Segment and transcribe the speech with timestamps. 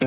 [0.00, 0.06] Du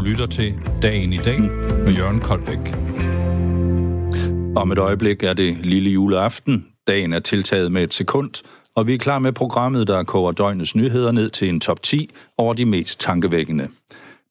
[0.00, 1.40] lytter til Dagen i dag
[1.84, 2.74] med Jørgen Koldbæk.
[4.56, 6.66] Om et øjeblik er det lille juleaften.
[6.86, 8.30] Dagen er tiltaget med et sekund,
[8.74, 12.10] og vi er klar med programmet, der koger døgnets nyheder ned til en top 10
[12.38, 13.68] over de mest tankevækkende.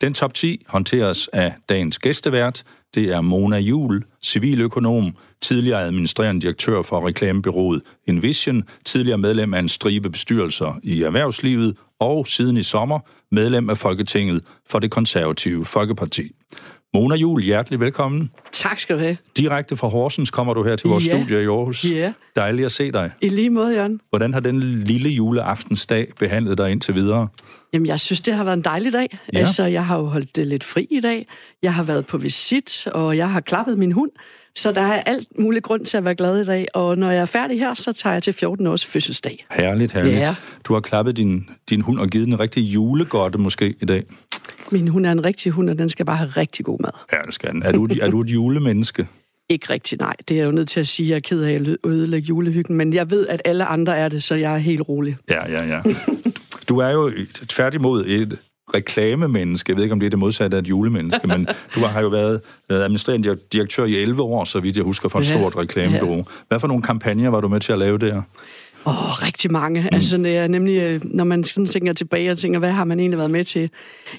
[0.02, 2.64] Den top 10 håndteres af dagens gæstevært.
[2.96, 9.70] Det er Mona Jul, civiløkonom, tidligere administrerende direktør for reklamebyrået Envision, tidligere medlem af en
[9.70, 13.00] stribe bestyrelser i erhvervslivet og siden i sommer
[13.32, 16.32] medlem af Folketinget for det konservative Folkeparti.
[16.94, 18.30] Mona Jul, hjertelig velkommen.
[18.52, 19.18] Tak skal du have.
[19.38, 21.12] Direkte fra Horsens kommer du her til vores Ja.
[21.12, 21.86] studie i Aarhus.
[21.86, 22.14] Ja.
[22.36, 23.12] Dejligt at se dig.
[23.22, 24.02] I lige måde, Jørgen.
[24.10, 27.28] Hvordan har den lille juleaftensdag behandlet dig indtil videre?
[27.76, 29.20] Jamen, jeg synes, det har været en dejlig dag.
[29.34, 29.40] Ja.
[29.40, 31.28] Altså, jeg har jo holdt det lidt fri i dag.
[31.62, 34.12] Jeg har været på visit, og jeg har klappet min hund.
[34.56, 36.68] Så der er alt mulig grund til at være glad i dag.
[36.74, 39.46] Og når jeg er færdig her, så tager jeg til 14 års fødselsdag.
[39.52, 40.20] Herligt, herligt.
[40.20, 40.36] Ja.
[40.64, 44.04] Du har klappet din, din hund og givet den en rigtig julegodte måske i dag.
[44.72, 46.92] Min hund er en rigtig hund, og den skal bare have rigtig god mad.
[47.14, 47.64] Ja, det skal den.
[47.64, 49.08] Er du, er du et julemenneske?
[49.50, 50.16] Ikke rigtig, nej.
[50.28, 52.76] Det er jeg jo nødt til at sige, jeg er ked af at ødelægge julehyggen.
[52.76, 55.18] Men jeg ved, at alle andre er det, så jeg er helt rolig.
[55.30, 55.82] Ja, ja, ja.
[56.70, 57.12] Du er jo
[57.50, 58.40] tværtimod et
[58.76, 59.70] reklamemenneske.
[59.72, 62.08] Jeg ved ikke, om det er det modsatte af et julemenneske, men du har jo
[62.08, 65.36] været været administrerende direktør i 11 år, så vidt jeg husker, for et Ja.
[65.38, 66.26] stort reklamebureau.
[66.48, 68.22] Hvad for nogle kampagner var du med til at lave der?
[68.88, 69.82] Åh, oh, rigtig mange.
[69.82, 69.90] Mm.
[69.92, 73.00] Altså, det er nemlig, øh, når man sådan tænker tilbage og tænker, hvad har man
[73.00, 73.70] egentlig været med til?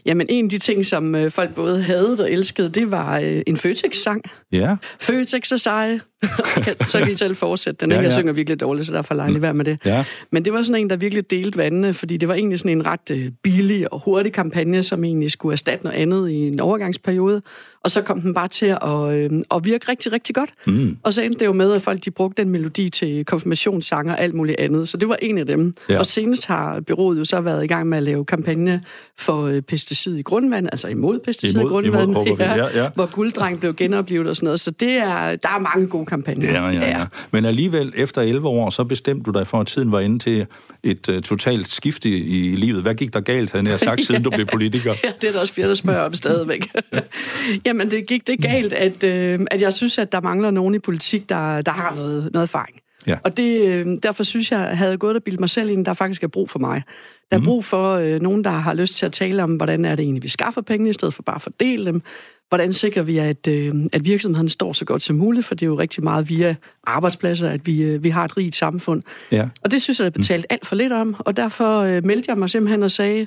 [0.06, 3.42] Jamen, en af de ting, som øh, folk både havde og elskede, det var øh,
[3.47, 4.22] en Føtex-sang.
[4.53, 6.00] Ja, Føtex er seje.
[6.91, 7.91] så kan I selv fortsætte den.
[7.91, 8.17] Ja, Ja, Jeg ja.
[8.17, 9.78] synger virkelig dårligt, så derfor er lejligt være med det.
[9.84, 10.05] ja.
[10.31, 12.86] Men det var sådan en, der virkelig delte vandene, fordi det var egentlig sådan en
[12.86, 17.42] ret øh, billig og hurtig kampagne, som egentlig skulle erstatte noget andet i en overgangsperiode.
[17.84, 20.50] Og så kom den bare til at, øh, at virke rigtig, rigtig godt.
[20.67, 20.97] Mm.
[21.03, 24.20] Og så endte det jo med, at folk de brugte den melodi til konfirmationssanger og
[24.22, 24.89] alt muligt andet.
[24.89, 25.75] Så det var en af dem.
[25.89, 25.94] Ja.
[25.94, 25.98] Ja.
[25.98, 28.83] Og senest har byrådet jo så været i gang med at lave kampagne
[29.19, 32.11] for øh, pesticid i grundvand, altså imod pesticid Imod- i grundvand.
[32.11, 32.42] imod vi.
[32.42, 32.89] Ja, ja.
[32.94, 34.60] Hvor gulddreng blev genoplevet og sådan noget.
[34.60, 36.53] Så det er, der er mange gode kampagner.
[36.53, 37.06] Ja, ja, ja.
[37.31, 40.47] Men alligevel, efter 11 år, så bestemte du dig for, at tiden var inde til
[40.83, 42.83] et uh, totalt skifte i, livet.
[42.83, 44.94] Hvad gik der galt, havde jeg sagt, siden du blev politiker?
[45.05, 46.72] Ja, det er der også flere, der spørger om stadigvæk.
[47.67, 50.78] Jamen, det gik det galt, at, øh, at jeg synes, at der mangler nogen i
[50.78, 52.77] politik, der, der har noget, noget erfaring.
[53.06, 53.19] Ja.
[53.25, 55.94] Og det, øh, derfor synes jeg, jeg havde gået og bildt mig selv ind, der
[55.94, 56.83] faktisk er brug for mig.
[57.31, 59.94] Der er brug for øh, nogen, der har lyst til at tale om, hvordan er
[59.94, 62.03] det egentlig, vi skaffer penge, i stedet for bare at fordele dem.
[62.48, 65.66] Hvordan sikrer vi, at, øh, at virksomheden står så godt som muligt, for det er
[65.66, 69.02] jo rigtig meget via arbejdspladser, at vi, øh, vi har et rigt samfund.
[69.32, 69.48] Ja.
[69.62, 72.30] Og det synes jeg, der er betalt alt for lidt om, og derfor øh, meldte
[72.30, 73.26] jeg mig simpelthen og sagde,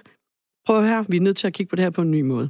[0.66, 2.50] prøv her, vi er nødt til at kigge på det her på en ny måde.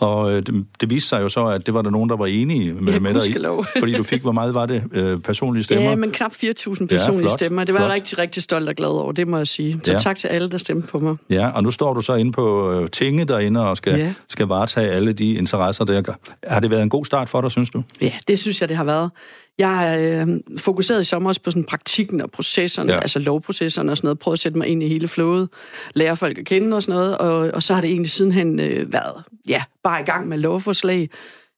[0.00, 2.26] Og øh, det, det viste sig jo så, at det var der nogen, der var
[2.26, 3.34] enige med, Ja, med dig i.
[3.78, 5.90] Fordi du fik, hvor meget var det, øh, personlige stemmer?
[5.90, 6.38] Ja, men knap 4.000
[6.86, 6.88] personlige
[7.20, 7.64] flot, stemmer.
[7.64, 7.94] Det var jeg flot.
[7.94, 9.80] rigtig, rigtig stolt og glad over, det må jeg sige.
[9.84, 9.92] Så Ja.
[9.92, 9.98] ja.
[9.98, 11.16] tak til alle, der stemte på mig.
[11.30, 14.12] Ja, og nu står du så inde på øh, tinge derinde og skal, Ja.
[14.28, 16.02] skal varetage alle de interesser der.
[16.46, 17.82] Har det været en god start for dig, synes du?
[18.00, 19.10] Ja, det synes jeg, det har været.
[19.60, 20.28] Jeg har øh,
[20.58, 22.98] fokuseret i sommer også på sådan praktikken og processerne, Ja.
[23.00, 25.48] altså lovprocesserne og sådan noget, prøvet at sætte mig ind i hele flowet,
[25.94, 28.92] lære folk at kende og sådan noget, og, og så har det egentlig sidenhen øh,
[28.92, 31.10] været, ja, bare i gang med lovforslag,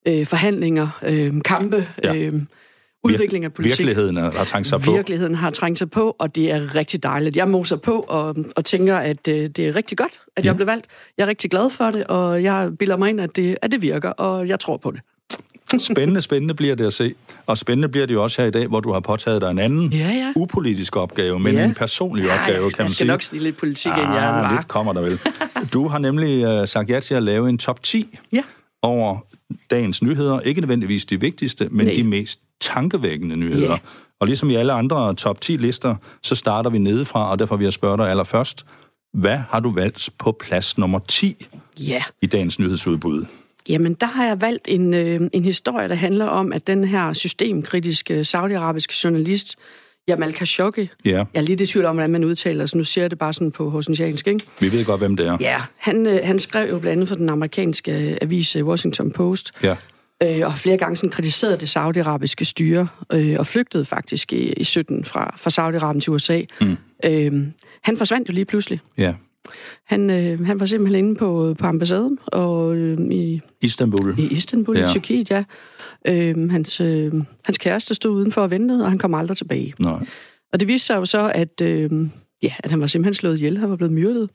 [0.08, 2.14] øh, forhandlinger, øh, kampe, Ja.
[2.16, 2.34] øh,
[3.04, 3.78] udvikling af politik.
[3.78, 4.92] Virkeligheden har trængt sig på.
[4.92, 7.36] Virkeligheden har trængt sig på, og det er rigtig dejligt.
[7.36, 10.56] Jeg moser på og, og tænker, at øh, det er rigtig godt, at jeg Ja.
[10.56, 10.86] blev valgt.
[11.18, 13.82] Jeg er rigtig glad for det, og jeg bilder mig ind, at det, at det
[13.82, 15.00] virker, og jeg tror på det.
[15.78, 17.14] Spændende, spændende bliver det at se.
[17.46, 19.58] Og spændende bliver det jo også her i dag, hvor du har påtaget dig en
[19.58, 20.32] anden Ja, ja.
[20.36, 21.64] upolitisk opgave, men Ja.
[21.64, 23.06] en personlig opgave, jeg, kan jeg man skal sige.
[23.08, 24.54] nok snige lidt politik ind, jeg ah, var.
[24.54, 25.18] lidt kommer der vel.
[25.72, 28.42] Du har nemlig uh, sagt ja til at lave en top 10 Ja.
[28.82, 29.18] over
[29.70, 30.40] dagens nyheder.
[30.40, 31.94] Ikke nødvendigvis de vigtigste, men Nej.
[31.94, 33.70] de mest tankevækkende nyheder.
[33.70, 33.76] Ja.
[34.20, 37.64] Og ligesom i alle andre top 10 lister, så starter vi nedefra, og derfor vil
[37.64, 38.66] jeg spørge dig allerførst.
[39.14, 41.46] Hvad har du valgt på plads nummer 10
[41.78, 43.24] Ja, i dagens nyhedsudbud?
[43.68, 47.12] Jamen der har jeg valgt en, øh, en historie, der handler om, at den her
[47.12, 49.56] systemkritiske saudiarabiske journalist,
[50.08, 53.02] Jamal Khashoggi, Ja, jeg er lidt i tvivl om, hvordan man udtaler, så nu siger
[53.02, 54.44] jeg det bare sådan på hosniansk, ikke?
[54.60, 55.36] vi ved godt, hvem det er.
[55.40, 59.76] Ja, han, øh, han skrev jo blandt andet for den amerikanske avis Washington Post, Ja.
[60.22, 64.64] øh, og flere gange sådan kritiseret det saudiarabiske styre, øh, og flygtede faktisk i, i
[64.64, 66.40] 17 fra, fra Saudi-Arabien til USA.
[66.60, 66.76] Mm.
[67.04, 67.46] Øh,
[67.82, 68.80] han forsvandt jo lige pludselig.
[68.98, 69.14] ja.
[69.86, 74.14] Han, øh, han var simpelthen inde på, på ambassaden og øh, i, Istanbul.
[74.18, 74.82] i Istanbul, Ja.
[74.82, 74.88] ja.
[74.88, 75.44] i Tyrkiet, ja.
[76.08, 77.12] Øh, hans, øh,
[77.44, 79.74] hans kæreste stod udenfor og ventede, og han kom aldrig tilbage.
[79.78, 80.06] Nej.
[80.52, 81.90] Og det viste sig jo så, at, øh,
[82.42, 84.30] ja, at han var simpelthen slået ihjel, han var blevet myrdet.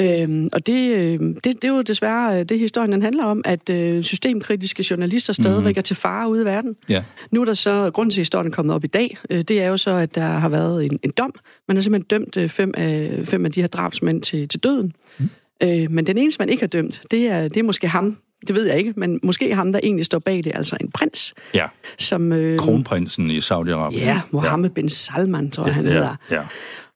[0.00, 3.70] Øhm, og det, øh, det, det er jo desværre det, historien den handler om, at
[3.70, 5.78] øh, systemkritiske journalister stadigvæk mm.
[5.78, 6.76] er til fare ude i verden.
[6.88, 7.02] Ja.
[7.30, 9.76] Nu er der så, grunden til, historien kommet op i dag, øh, det er jo
[9.76, 11.34] så, at der har været en, en dom.
[11.68, 14.92] Man har simpelthen dømt øh, fem, af, fem af de her drabsmænd til, til døden.
[15.18, 15.28] Mm.
[15.62, 18.54] Øh, men den eneste, man ikke har dømt, det er, det er måske ham, det
[18.54, 21.34] ved jeg ikke, men måske ham, der egentlig står bag det, altså en prins.
[21.54, 21.66] Ja,
[21.98, 23.98] som, øh, kronprinsen i Saudi-Arabien.
[23.98, 24.74] Ja, Mohammed ja.
[24.74, 26.16] bin Salman, tror jeg, han ja, hedder.
[26.30, 26.42] Ja.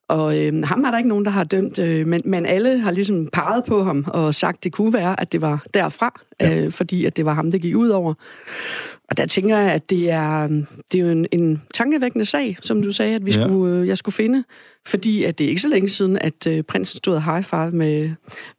[0.09, 2.91] Og øh, ham er der ikke nogen, der har dømt, øh, men, men alle har
[2.91, 6.65] ligesom peget på ham og sagt, det kunne være, at det var derfra, ja.
[6.65, 8.15] øh, fordi at det var ham, der gik ud over.
[9.11, 10.49] Og der tænker jeg, at det er,
[10.93, 13.47] det er jo en, en tankevækkende sag, som du sagde, at vi ja.
[13.47, 14.45] skulle, øh, jeg skulle finde.
[14.87, 18.11] Fordi at det er ikke så længe siden, at øh, prinsen stod high five med,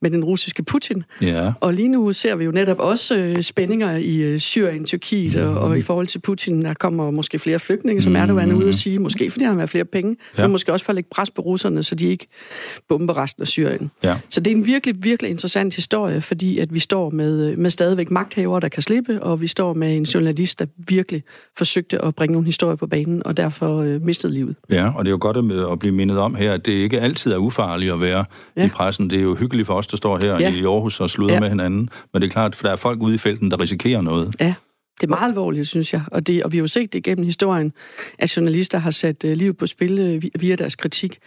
[0.01, 1.04] med den russiske Putin.
[1.22, 1.54] Ja.
[1.60, 5.50] Og lige nu ser vi jo netop også øh, spændinger i øh, Syrien, Tyrkiet, mm.
[5.50, 8.16] og, og i forhold til Putin, der kommer måske flere flygtninge, som mm.
[8.16, 10.44] Erdogan er ude at sige, måske fordi han har flere penge, ja.
[10.44, 12.27] men måske også for at lægge pres på russerne, så de ikke
[12.89, 13.92] bomber resten af Syrien.
[14.04, 14.16] Ja.
[14.30, 17.69] Så det er en virkelig, virkelig interessant historie, fordi at vi står med, øh, med
[17.69, 21.23] stadigvæk magthavere, der kan slippe, og vi står med en journalist, der virkelig
[21.57, 24.56] forsøgte at bringe nogle historier på banen, og derfor øh, mistede livet.
[24.69, 27.31] Ja, og det er jo godt at blive mindet om her, at det ikke altid
[27.31, 28.25] er ufarligt at være
[28.57, 28.65] ja.
[28.65, 29.09] i pressen.
[29.09, 30.53] Det er jo hyggeligt for os, der står her ja.
[30.53, 31.39] i Aarhus og slutter ja.
[31.39, 31.89] med hinanden.
[32.13, 34.35] Men det er klart, for der er folk ude i felten, der risikerer noget.
[34.39, 34.53] Ja.
[35.01, 36.01] Det er meget alvorligt, synes jeg.
[36.12, 37.73] Og, det, og vi har jo set det gennem historien,
[38.19, 41.17] at journalister har sat uh, livet på spil uh, via deres kritik.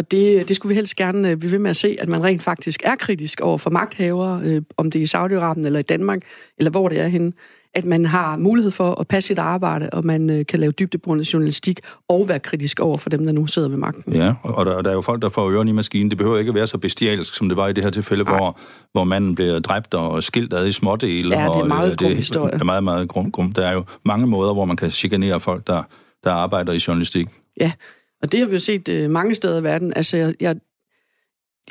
[0.00, 2.24] Og det, det skulle vi helst gerne uh, blive ved med at se, at man
[2.24, 5.82] rent faktisk er kritisk over for magthavere, uh, om det er i Saudi-Arabien eller i
[5.82, 6.22] Danmark,
[6.58, 7.32] eller hvor det er henne
[7.74, 11.32] at man har mulighed for at passe sit arbejde, og man øh, kan lave dybdebrundet
[11.32, 14.12] journalistik og være kritisk over for dem, der nu sidder ved magten.
[14.12, 16.10] Ja, og der, der er jo folk, der får ørerne i maskinen.
[16.10, 18.58] Det behøver ikke at være så bestialsk, som det var i det her tilfælde, hvor,
[18.92, 21.38] hvor manden bliver dræbt og skilt ad i smådele.
[21.38, 22.52] Ja, det er meget og, grum historie.
[22.52, 23.52] Det er meget, meget grum, grum.
[23.52, 25.82] Der er jo mange måder, hvor man kan chikanere folk, der,
[26.24, 27.28] der arbejder i journalistik.
[27.60, 27.72] Ja,
[28.22, 29.92] og det har vi jo set øh, mange steder i verden.
[29.96, 30.56] Altså, jeg, jeg,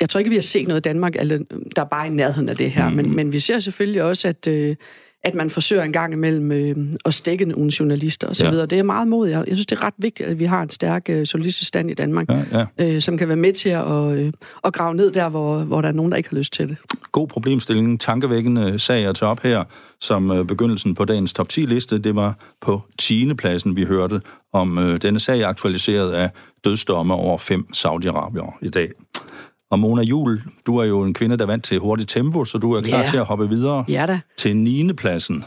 [0.00, 1.38] jeg tror ikke, vi har set noget i Danmark, eller,
[1.76, 2.96] der er bare i nærheden af det her, mm.
[2.96, 4.46] men, men vi ser selvfølgelig også, at...
[4.46, 4.76] Øh,
[5.22, 8.44] at man forsøger en gang imellem øh, at stikke nogle journalister osv.
[8.44, 8.66] Ja.
[8.66, 9.36] Det er meget modigt.
[9.36, 11.94] Jeg synes, det er ret vigtigt, at vi har en stærk øh, journalistisk stand i
[11.94, 12.94] Danmark, ja, ja.
[12.94, 14.32] Øh, som kan være med til at, øh,
[14.64, 16.76] at grave ned der, hvor, hvor der er nogen, der ikke har lyst til det.
[17.12, 18.00] God problemstilling.
[18.00, 19.64] Tankevækkende sag at tage op her,
[20.00, 21.98] som øh, begyndelsen på dagens top 10-liste.
[21.98, 23.34] Det var på 10.
[23.34, 24.20] pladsen, vi hørte
[24.52, 26.30] om øh, denne sag aktualiseret af
[26.64, 28.90] dødsdomme over fem Saudi-Arabier i dag.
[29.70, 32.72] Og Mona Jul, du er jo en kvinde, der vant til hurtigt tempo, så du
[32.72, 33.06] er klar ja.
[33.06, 34.20] til at hoppe videre ja da.
[34.36, 34.92] til 9.
[34.92, 35.44] pladsen.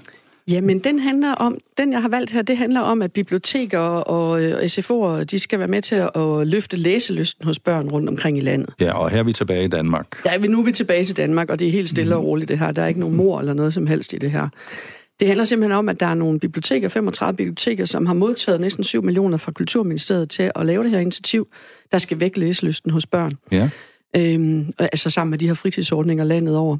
[0.47, 4.29] Jamen, den handler om, den jeg har valgt her, det handler om, at biblioteker og,
[4.29, 8.37] og SFO'er, de skal være med til at, at løfte læselysten hos børn rundt omkring
[8.37, 8.69] i landet.
[8.79, 10.07] Ja, og her er vi tilbage i Danmark.
[10.25, 12.49] Er vi nu er vi tilbage til Danmark, og det er helt stille og roligt
[12.49, 12.71] det her.
[12.71, 14.49] Der er ikke nogen mor eller noget som helst i det her.
[15.19, 18.83] Det handler simpelthen om, at der er nogle biblioteker, 35 biblioteker, som har modtaget næsten
[18.83, 21.47] 7 millioner fra Kulturministeriet til at lave det her initiativ,
[21.91, 23.37] der skal vække læselysten hos børn.
[23.51, 23.69] Ja.
[24.18, 26.77] Øhm, øh, altså sammen med de her fritidsordninger landet over.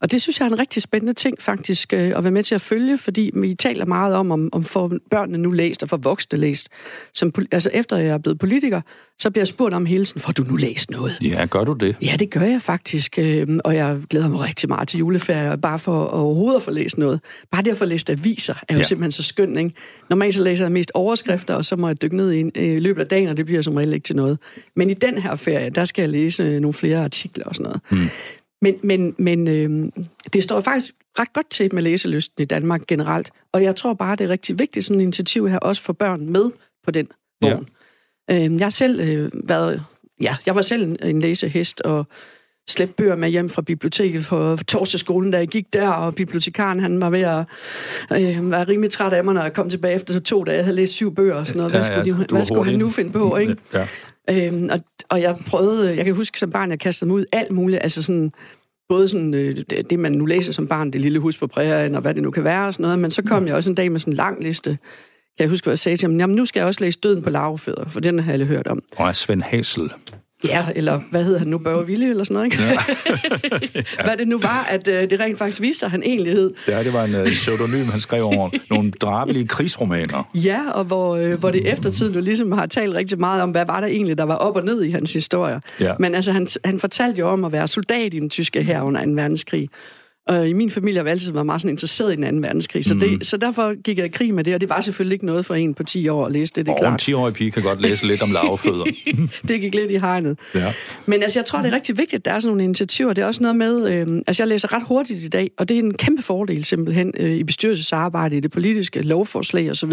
[0.00, 2.54] Og det synes jeg er en rigtig spændende ting faktisk øh, at være med til
[2.54, 5.96] at følge, fordi vi taler meget om, om, om får børnene nu læst og får
[5.96, 6.68] voksne læst.
[7.12, 8.80] Som, altså efter jeg er blevet politiker,
[9.18, 11.18] så bliver jeg spurgt om hele tiden, får du nu læst noget?
[11.24, 11.96] Ja, gør du det?
[12.02, 15.78] Ja, det gør jeg faktisk, øh, og jeg glæder mig rigtig meget til juleferie, bare
[15.78, 17.20] for at overhovedet at få læst noget.
[17.50, 18.82] Bare det at få læst aviser er jo ja.
[18.82, 19.72] simpelthen så skønt, ikke?
[20.10, 22.78] Normalt så læser jeg mest overskrifter, og så må jeg dykke ned i, øh, i
[22.78, 24.38] løbet af dagen, og det bliver som regel ikke til noget.
[24.76, 27.64] Men i den her ferie, der skal jeg læse øh, nogle flere artikler og sådan
[27.64, 27.80] noget.
[27.90, 28.08] Mm.
[28.62, 29.92] Men, men, men øh,
[30.32, 34.16] det står faktisk ret godt til med læselysten i Danmark generelt, og jeg tror bare,
[34.16, 36.50] det er rigtig vigtigt, sådan et initiativ her, også for børn med
[36.84, 37.08] på den
[37.42, 37.52] vogn.
[37.52, 37.75] Ja.
[38.30, 39.84] Øh, jeg har selv øh, været,
[40.20, 42.06] ja, jeg var selv en, en læsehest, og
[42.68, 46.80] slæbte bøger med hjem fra biblioteket for, for torsdagsskolen, da jeg gik der, og bibliotekaren
[46.80, 47.44] han var ved at
[48.12, 50.56] øh, være rimelig træt af mig, når jeg kom tilbage efter to dage.
[50.56, 51.72] Jeg havde læst syv bøger og sådan noget.
[51.72, 53.56] Hvad skulle, ja, ja, de, hvad skulle han nu finde på, ikke?
[53.74, 53.88] Ja.
[54.30, 57.50] Øhm, og, og jeg prøvede, jeg kan huske som barn, jeg kastede mig ud alt
[57.50, 58.32] muligt, altså sådan,
[58.88, 61.94] både sådan, øh, det, det, man nu læser som barn, det lille hus på prærien,
[61.94, 63.74] og hvad det nu kan være og sådan noget, men så kom jeg også en
[63.74, 64.78] dag med sådan en lang liste,
[65.38, 67.22] kan jeg huske, hvad jeg sagde til ham, jamen nu skal jeg også læse Døden
[67.22, 68.82] på lavefødder, for den har jeg hørt om.
[68.96, 69.90] Og Svend Hasel.
[70.44, 72.64] Ja, eller hvad hedder han nu, Børge Ville eller sådan noget, ikke?
[72.64, 74.04] Ja.
[74.06, 76.50] hvad det nu var, at øh, det rent faktisk viste sig, han egentlig hed.
[76.68, 80.30] Ja, det var en øh, pseudonym, han skrev over nogle drabelige krigsromaner.
[80.34, 83.66] Ja, og hvor, øh, hvor det eftertid du ligesom har talt rigtig meget om, hvad
[83.66, 85.60] var der egentlig, der var op og ned i hans historie.
[85.80, 85.92] Ja.
[85.98, 89.04] Men altså, han, han fortalte jo om at være soldat i den tyske her under
[89.04, 89.10] 2.
[89.10, 89.68] verdenskrig.
[90.26, 92.46] Og i min familie har vi altid været meget sådan interesseret i den 2.
[92.46, 93.22] verdenskrig, så, det, mm.
[93.22, 95.54] så derfor gik jeg i krig med det, og det var selvfølgelig ikke noget for
[95.54, 97.08] en på 10 år at læse det, det er og klart.
[97.08, 98.84] en 10-årig pige kan godt læse lidt om lavefødder.
[99.48, 100.38] det gik lidt i hegnet.
[100.54, 100.72] Ja.
[101.06, 103.12] Men altså, jeg tror, det er rigtig vigtigt, at der er sådan nogle initiativer.
[103.12, 105.74] Det er også noget med, øh, altså jeg læser ret hurtigt i dag, og det
[105.74, 109.92] er en kæmpe fordel simpelthen øh, i bestyrelsesarbejde, i det politiske lovforslag osv.,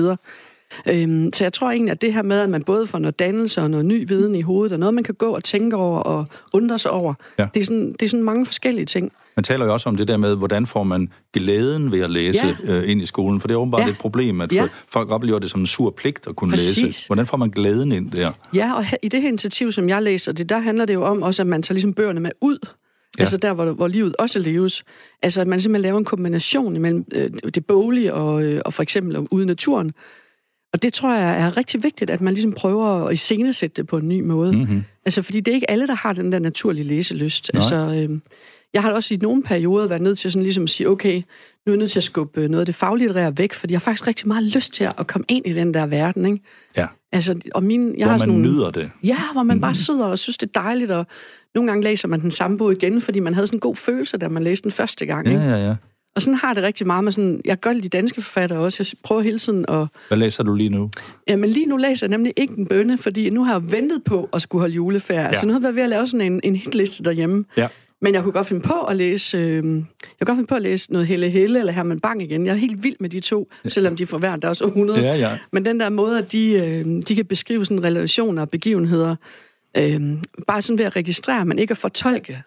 [0.90, 3.62] Øhm, så jeg tror egentlig, at det her med, at man både får noget dannelse
[3.62, 6.28] og noget ny viden i hovedet, og noget, man kan gå og tænke over og
[6.54, 7.48] undre sig over, ja.
[7.54, 9.12] det, er sådan, det er sådan mange forskellige ting.
[9.36, 12.58] Man taler jo også om det der med, hvordan får man glæden ved at læse
[12.66, 12.74] ja.
[12.74, 13.90] øh, ind i skolen, for det er åbenbart ja.
[13.90, 14.68] et problem, at ja.
[14.90, 16.84] folk oplever det som en sur pligt at kunne Præcis.
[16.84, 17.08] læse.
[17.08, 18.32] Hvordan får man glæden ind der?
[18.54, 21.22] Ja, og i det her initiativ, som jeg læser, det, der handler det jo om
[21.24, 22.58] også, at man tager ligesom bøgerne med ud
[23.18, 23.22] Ja.
[23.22, 24.84] Altså der, hvor, hvor livet også leves.
[25.22, 28.84] Altså at man simpelthen laver en kombination mellem øh, det boglige og, øh, og for
[28.84, 29.92] eksempel ude i naturen.
[30.74, 33.98] Og det tror jeg er rigtig vigtigt, at man ligesom prøver at iscenesætte det på
[33.98, 34.58] en ny måde.
[34.58, 34.84] Mm-hmm.
[35.06, 37.52] Altså fordi det er ikke alle, der har den der naturlige læselyst.
[37.54, 37.60] Nej.
[37.60, 38.20] Altså, øh,
[38.74, 41.22] jeg har også i nogle perioder været nødt til sådan ligesom at sige, okay, nu
[41.66, 44.08] er jeg nødt til at skubbe noget af det faglitterære væk, fordi jeg har faktisk
[44.08, 46.40] rigtig meget lyst til at komme ind i den der verden, ikke?
[46.78, 46.88] Ja.
[47.12, 48.92] Altså, og min, jeg hvor har sådan man nogle, nyder det.
[49.04, 49.62] Ja, hvor man mm.
[49.62, 51.08] bare sidder og synes, det er dejligt, og
[51.56, 54.18] nogle gange læser man den samme bog igen, fordi man havde sådan en god følelse,
[54.18, 55.28] da man læste den første gang.
[55.28, 55.40] Ikke?
[55.40, 55.76] Ja, ja, ja.
[56.16, 59.00] Og sådan har det rigtig meget med sådan, jeg gør de danske forfattere også, jeg
[59.04, 59.88] prøver hele tiden at...
[60.08, 60.90] Hvad læser du lige nu?
[61.28, 64.30] Jamen lige nu læser jeg nemlig ikke en bønne, fordi nu har jeg ventet på
[64.34, 65.22] at skulle holde juleferie.
[65.22, 65.28] Ja.
[65.28, 67.46] Altså nu har jeg været ved at lave sådan en, en hitliste derhjemme.
[67.58, 67.68] Ja.
[68.02, 70.62] Men jeg kunne godt finde på at læse, øh, jeg kunne godt finde på at
[70.62, 72.46] læse noget Helle Helle eller Herman Bang igen.
[72.46, 75.02] Jeg er helt vild med de to, selvom de får hver deres 100.
[75.02, 75.38] Ja, ja.
[75.52, 79.16] Men den der måde, at de, øh, de kan beskrive sådan relationer og begivenheder,
[79.78, 80.02] øh,
[80.48, 82.44] bare sådan ved at registrere, men ikke at fortolke.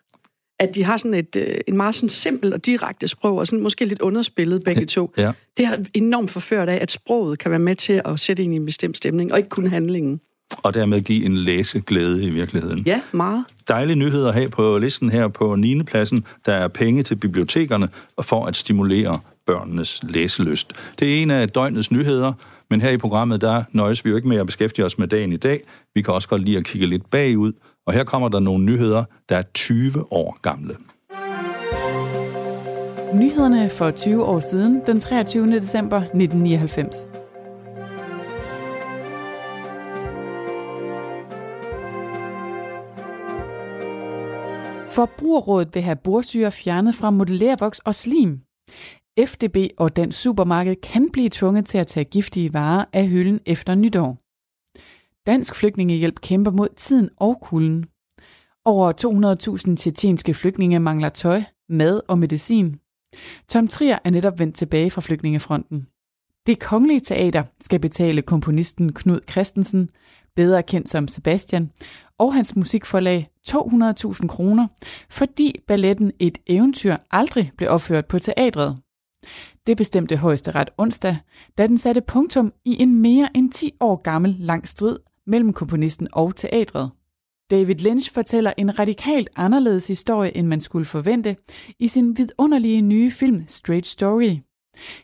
[0.58, 3.62] At de har sådan et øh, en meget sådan simpelt og direkte sprog, og sådan
[3.62, 5.12] måske lidt underspillet begge to.
[5.18, 5.32] Ja.
[5.56, 8.56] Det er enormt forført af, at sproget kan være med til at sætte ind i
[8.56, 10.20] en bestemt stemning, og ikke kun handlingen.
[10.62, 12.82] Og dermed give en læseglæde i virkeligheden.
[12.86, 13.44] Ja, meget.
[13.68, 15.82] Dejlige nyheder at have på listen her på 9.
[15.82, 16.25] pladsen.
[16.46, 17.88] Der er penge til bibliotekerne
[18.22, 20.72] for at stimulere børnenes læselyst.
[20.98, 22.32] Det er en af døgnets nyheder,
[22.70, 25.32] men her i programmet, der nøjes vi jo ikke med at beskæftige os med dagen
[25.32, 25.62] i dag.
[25.94, 27.52] Vi kan også godt lide at kigge lidt bagud,
[27.87, 30.76] og her kommer der nogle nyheder, der er 20 år gamle.
[33.14, 35.47] Nyhederne for 20 år siden, den 23.
[35.47, 36.97] december 1999.
[44.88, 48.40] Forbrugerrådet vil have borsyre fjernet fra modellervoks og slim.
[49.26, 53.75] FDB og den supermarked kan blive tvunget til at tage giftige varer af hylden efter
[53.75, 54.25] nytår.
[55.26, 57.85] Dansk Flygtningehjælp kæmper mod tiden og kulden.
[58.64, 58.92] Over
[59.71, 62.76] 200.000 tjetjenske flygtninge mangler tøj, mad og medicin.
[63.49, 65.87] Tom Trier er netop vendt tilbage fra flygtningefronten.
[66.47, 69.90] Det kongelige teater skal betale komponisten Knud Christensen,
[70.37, 71.71] bedre kendt som Sebastian,
[72.18, 74.66] og hans musikforlag 200.000 kroner,
[75.11, 78.78] fordi balletten Et eventyr aldrig blev opført på teatret.
[79.66, 81.16] Det bestemte højesteret onsdag,
[81.59, 86.09] da den satte punktum i en mere end 10 år gammel lang strid mellem komponisten
[86.12, 86.90] og teatret.
[87.50, 91.37] David Lynch fortæller en radikalt anderledes historie, end man skulle forvente,
[91.78, 94.37] i sin vidunderlige nye film Straight Story.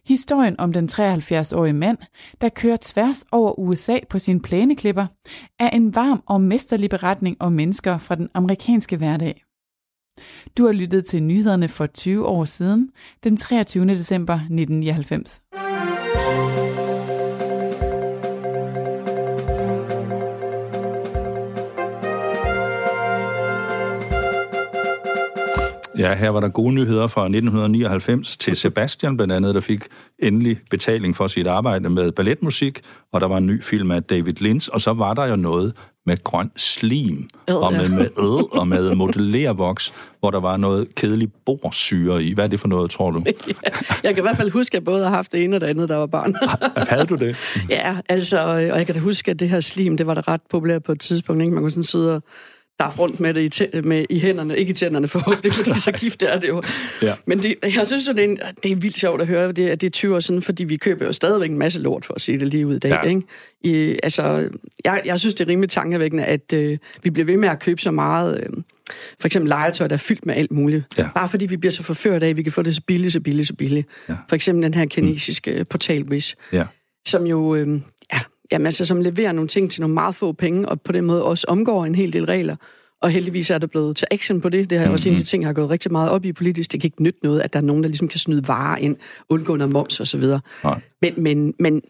[0.06, 1.98] Historien om den 73-årige mand,
[2.40, 5.06] der kører tværs over USA på sin plæneklipper,
[5.58, 9.44] er en varm og mesterlig beretning om mennesker fra den amerikanske hverdag.
[10.56, 12.90] Du har lyttet til nyhederne for 20 år siden,
[13.24, 13.86] den 23.
[13.86, 15.42] december 1999.
[26.02, 29.84] Ja, her var der gode nyheder fra 1999 til Sebastian blandt andet, der fik
[30.18, 32.80] endelig betaling for sit arbejde med balletmusik,
[33.12, 35.72] og der var en ny film af David Lynch, og så var der jo noget
[36.06, 40.94] med grøn slim, øh, og med, med øl, og med modellervoks, hvor der var noget
[40.94, 42.34] kedelig borsyre i.
[42.34, 43.22] Hvad er det for noget, tror du?
[43.26, 43.32] ja,
[44.02, 45.66] jeg kan i hvert fald huske, at jeg både har haft det ene og det
[45.66, 46.34] andet, der var barn.
[46.90, 47.36] Havde du det?
[47.68, 50.40] Ja, altså, og jeg kan da huske, at det her slim, det var da ret
[50.50, 51.42] populært på et tidspunkt.
[51.42, 51.54] Ikke?
[51.54, 52.22] Man kunne sådan sidde og
[52.78, 56.22] der rundt med det i, med, i hænderne, ikke i tænderne forhåbentlig, fordi så gift
[56.22, 56.62] er det jo.
[57.02, 57.14] Ja.
[57.26, 59.68] Men det, jeg synes jo, det er, en, det er vildt sjovt at høre, det,
[59.68, 62.14] at det er 20 år siden, fordi vi køber jo stadigvæk en masse lort, for
[62.14, 62.90] at sige det lige ud i dag.
[62.90, 63.02] Ja.
[63.02, 63.22] Ikke?
[63.60, 64.48] I, altså,
[64.84, 67.80] jeg, jeg synes, det er rimelig tankevækkende, at øh, vi bliver ved med at købe
[67.80, 68.40] så meget...
[68.40, 68.62] Øh,
[69.20, 70.84] for eksempel legetøj, der er fyldt med alt muligt.
[70.98, 71.08] Ja.
[71.14, 73.20] Bare fordi vi bliver så forført af, at vi kan få det så billigt, så
[73.20, 73.88] billigt, så billigt.
[74.08, 74.14] Ja.
[74.28, 75.64] For eksempel den her kinesiske mm.
[75.64, 76.64] portal Wish, ja.
[77.06, 77.80] som jo øh,
[78.52, 81.24] jamen, altså, som leverer nogle ting til nogle meget få penge, og på den måde
[81.24, 82.56] også omgår en hel del regler.
[83.02, 84.70] Og heldigvis er der blevet til action på det.
[84.70, 84.92] Det er mm-hmm.
[84.92, 86.72] også en af de ting, jeg har gået rigtig meget op i politisk.
[86.72, 88.96] Det kan ikke nytte noget, at der er nogen, der ligesom kan snyde varer ind,
[89.28, 90.40] undgå noget moms og så videre.
[91.02, 91.82] Men, men, men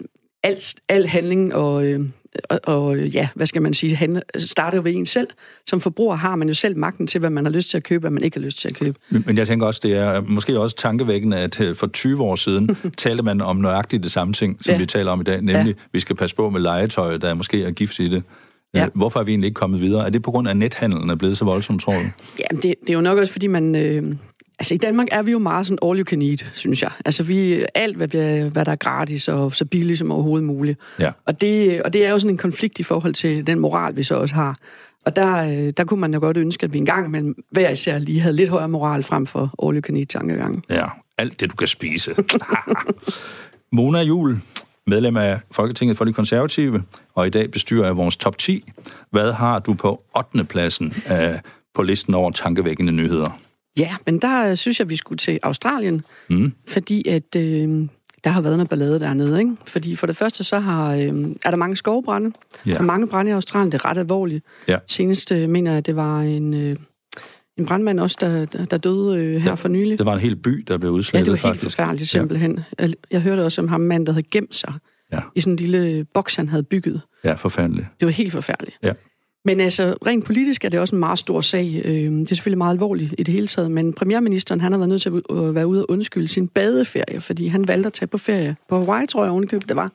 [0.42, 2.00] alt, al handling og, øh,
[2.48, 5.28] og, og ja, hvad skal man sige, handle, starter jo ved en selv.
[5.66, 8.00] Som forbruger har man jo selv magten til, hvad man har lyst til at købe,
[8.00, 8.98] hvad man ikke har lyst til at købe.
[9.10, 12.76] Men, jeg tænker også, det er måske også tankevækkende, at øh, for 20 år siden
[12.96, 14.78] talte man om nøjagtigt det samme ting, som ja.
[14.78, 15.82] vi taler om i dag, nemlig, ja.
[15.92, 18.22] vi skal passe på med legetøj, der måske er gift i det.
[18.74, 18.88] Ja.
[18.94, 20.06] Hvorfor er vi egentlig ikke kommet videre?
[20.06, 21.98] Er det på grund af, at nethandlen er blevet så voldsom, tror du?
[21.98, 23.74] Jamen, det, det er jo nok også, fordi man...
[23.74, 24.14] Øh,
[24.62, 26.90] Altså i Danmark er vi jo meget sådan all you can eat, synes jeg.
[27.04, 28.08] Altså vi, alt, hvad,
[28.50, 30.78] hvad der er gratis og så billigt som overhovedet muligt.
[30.98, 31.10] Ja.
[31.26, 34.02] Og, det, og det er jo sådan en konflikt i forhold til den moral, vi
[34.02, 34.56] så også har.
[35.04, 37.98] Og der, øh, der kunne man jo godt ønske, at vi engang men hver især
[37.98, 40.64] lige havde lidt højere moral frem for all you can eat tankegang.
[40.70, 40.86] Ja,
[41.18, 42.14] alt det du kan spise.
[43.72, 44.40] Mona Jul,
[44.86, 46.82] medlem af Folketinget for de Konservative,
[47.14, 48.64] og i dag bestyrer af vores top 10.
[49.10, 50.44] Hvad har du på 8.
[50.44, 51.40] pladsen af,
[51.74, 53.38] på listen over tankevækkende nyheder?
[53.78, 56.52] Ja, men der øh, synes jeg, vi skulle til Australien, mm.
[56.68, 57.88] fordi at øh,
[58.24, 59.38] der har været noget ballade dernede.
[59.38, 59.56] Ikke?
[59.66, 61.00] Fordi for det første, så har, øh,
[61.44, 62.32] er der mange skovbrænde.
[62.66, 62.72] Ja.
[62.72, 63.72] Der er mange brænde i Australien.
[63.72, 64.44] Det er ret alvorligt.
[64.68, 64.78] Ja.
[64.86, 66.54] Senest øh, mener jeg, at det var en...
[66.54, 66.76] Øh,
[67.58, 69.98] en brandmand også, der, der døde øh, her Ja, for nylig.
[69.98, 71.76] Det var en hel by, der blev Ja, udslettet, det var helt faktisk.
[71.76, 72.60] forfærdeligt simpelthen.
[72.78, 74.74] Jeg, jeg hørte også om ham mand, der havde gemt sig
[75.12, 75.20] Ja.
[75.34, 77.00] i sådan en lille boks, han havde bygget.
[77.24, 77.86] Ja, forfærdeligt.
[78.00, 78.76] Det var helt forfærdeligt.
[78.82, 78.92] Ja.
[79.44, 81.82] Men altså, rent politisk er det også en meget stor sag.
[81.84, 84.88] Øh, Det er selvfølgelig meget alvorligt i det hele taget, men premierministeren han har været
[84.88, 88.18] nødt til at være ude og undskylde sin badeferie, fordi han valgte at tage på
[88.18, 89.90] ferie på Hawaii, tror jeg ovenikøbet det var.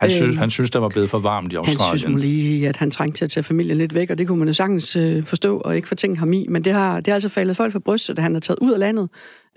[0.00, 2.18] Han, synes, Øh, han synes, der var blevet for varmt i Han synes Australien.
[2.20, 4.54] lige, at han trængte til at tage familien lidt væk, og det kunne man jo
[4.54, 6.46] sagtens øh, forstå og ikke fortænke ham i.
[6.48, 8.72] Men det har, det har altså faldet folk for brystet, at han er taget ud
[8.72, 9.08] af landet,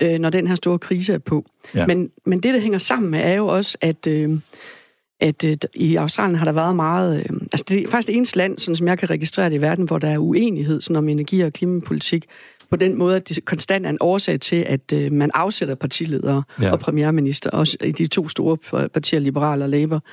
[0.02, 1.46] øh, når den her store krise er på.
[1.76, 1.86] Ja.
[1.88, 4.30] Men, men det, der hænger sammen med, er jo også, at, øh,
[5.20, 7.18] at øh, i Australien har der været meget...
[7.20, 9.62] Øh, altså det er faktisk det eneste land, sådan som jeg kan registrere det i
[9.62, 12.26] verden, hvor der er uenighed sådan om energi- og klimapolitik,
[12.70, 16.44] på den måde, at det konstant er en årsag til, at øh, man afsætter partiledere
[16.62, 16.72] Ja.
[16.72, 18.58] og premierminister, også i de to store
[18.90, 20.04] partier, Liberal og Labour.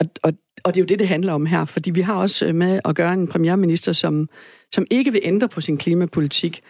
[0.00, 0.32] Og, og,
[0.64, 2.80] og det er jo det, det handler om her, fordi vi har også øh, med
[2.84, 4.28] at gøre en premierminister, som,
[4.72, 6.60] som ikke vil ændre på sin klimapolitik,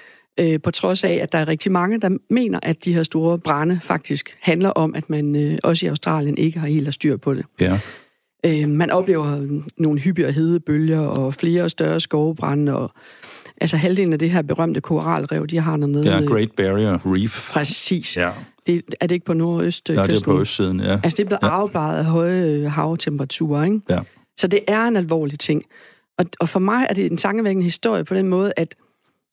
[0.41, 3.39] øh, på trods af, at der er rigtig mange, der mener, at de her store
[3.39, 7.35] brænde faktisk handler om, at man øh, også i Australien ikke har helt styr på
[7.35, 7.45] det.
[7.61, 7.81] Ja.
[8.47, 12.91] Øh, man oplever nogle hyppigere hedebølger og flere og større skovebrænde, og
[13.61, 16.15] altså halvdelen af det her berømte koralrev, de har dernede.
[16.17, 17.51] ja, Great Barrier Reef.
[17.53, 18.17] Præcis.
[18.17, 18.31] Ja,
[18.67, 19.97] Det, er det ikke på nordøstkysten?
[19.97, 20.93] ja det er på østsiden, ja.
[21.05, 21.49] Altså, det er blevet Ja.
[21.49, 23.81] afbaret af høje øh, havtemperaturer, ikke?
[23.91, 23.99] Ja.
[24.39, 25.63] Så det er en alvorlig ting.
[26.19, 28.75] Og, og for mig er det en tankevækkende historie på den måde, at,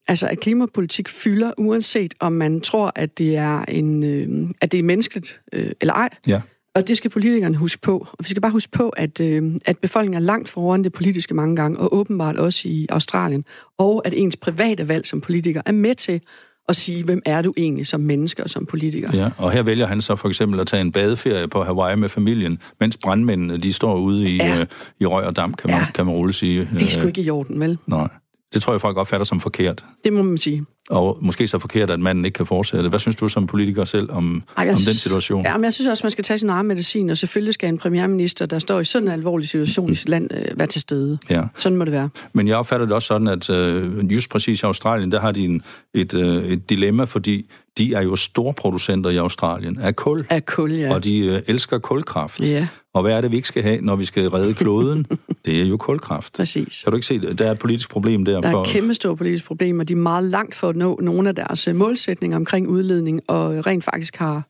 [0.08, 4.80] altså, at klimapolitik fylder, uanset om man tror, at det er, en, øh, at det
[4.80, 6.10] er menneskeligt øh, eller ej.
[6.28, 6.42] Ja.
[6.76, 7.98] Og det skal politikerne huske på.
[8.12, 11.34] Og vi skal bare huske på, at, øh, at befolkningen er langt foran det politiske
[11.34, 13.46] mange gange, og åbenbart også i Australien.
[13.78, 16.22] Og at ens private valg som politiker er med til
[16.70, 19.10] at sige, hvem er du egentlig som menneske og som politiker.
[19.14, 22.10] Ja, og her vælger han så for eksempel at tage en badeferie på Hawaii med
[22.10, 24.60] familien, mens brandmændene de står ude i, Ja.
[24.60, 24.66] øh,
[25.00, 25.86] i røg og damp, kan man, Ja.
[25.96, 26.60] kan man roligt sige.
[26.74, 27.78] Det er sgu ikke i orden, vel?
[27.88, 28.08] Nej,
[28.54, 29.86] det tror jeg folk opfatter som forkert.
[30.04, 30.66] Det må man sige.
[30.90, 32.90] Og måske så forkert, at manden ikke kan fortsætte.
[32.90, 35.46] Hvad synes du som politiker selv om, Ej, om den synes- situation?
[35.46, 37.78] Ja, men jeg synes også, man skal tage sin egen medicin, og selvfølgelig skal en
[37.78, 41.18] premierminister, der står i sådan en alvorlig situation i sit land, øh, være til stede.
[41.30, 41.44] Ja.
[41.58, 42.10] Sådan må det være.
[42.34, 45.46] Men jeg opfatter det også sådan, at øh, just præcis i Australien, der har de
[45.46, 45.62] en,
[45.94, 50.46] et, øh, et dilemma, fordi de er jo store producenter i Australien af kul, Af
[50.46, 50.94] kul, ja.
[50.94, 52.40] og de øh, elsker kulkraft.
[52.40, 55.06] Ja, Og hvad er det, vi ikke skal have, når vi skal redde kloden?
[55.46, 56.34] det er jo kulkraft.
[56.34, 56.82] præcis.
[56.84, 57.40] Kan du ikke se, det?
[57.40, 58.42] der er et politisk problem der?
[58.42, 61.00] Der er et kæmpe stort politisk problem, og de er meget langt for at nå
[61.02, 64.48] nogle af deres øh, målsætninger omkring udledning, og rent faktisk har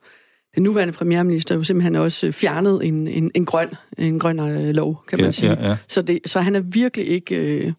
[0.55, 4.69] den nuværende premierminister jo simpelthen også øh, fjernet en, en, en grøn, en grøn øh,
[4.75, 5.51] lov, kan man Ja, sige.
[5.61, 5.77] ja, ja.
[5.87, 7.73] Så, det, så han er virkelig ikke øh,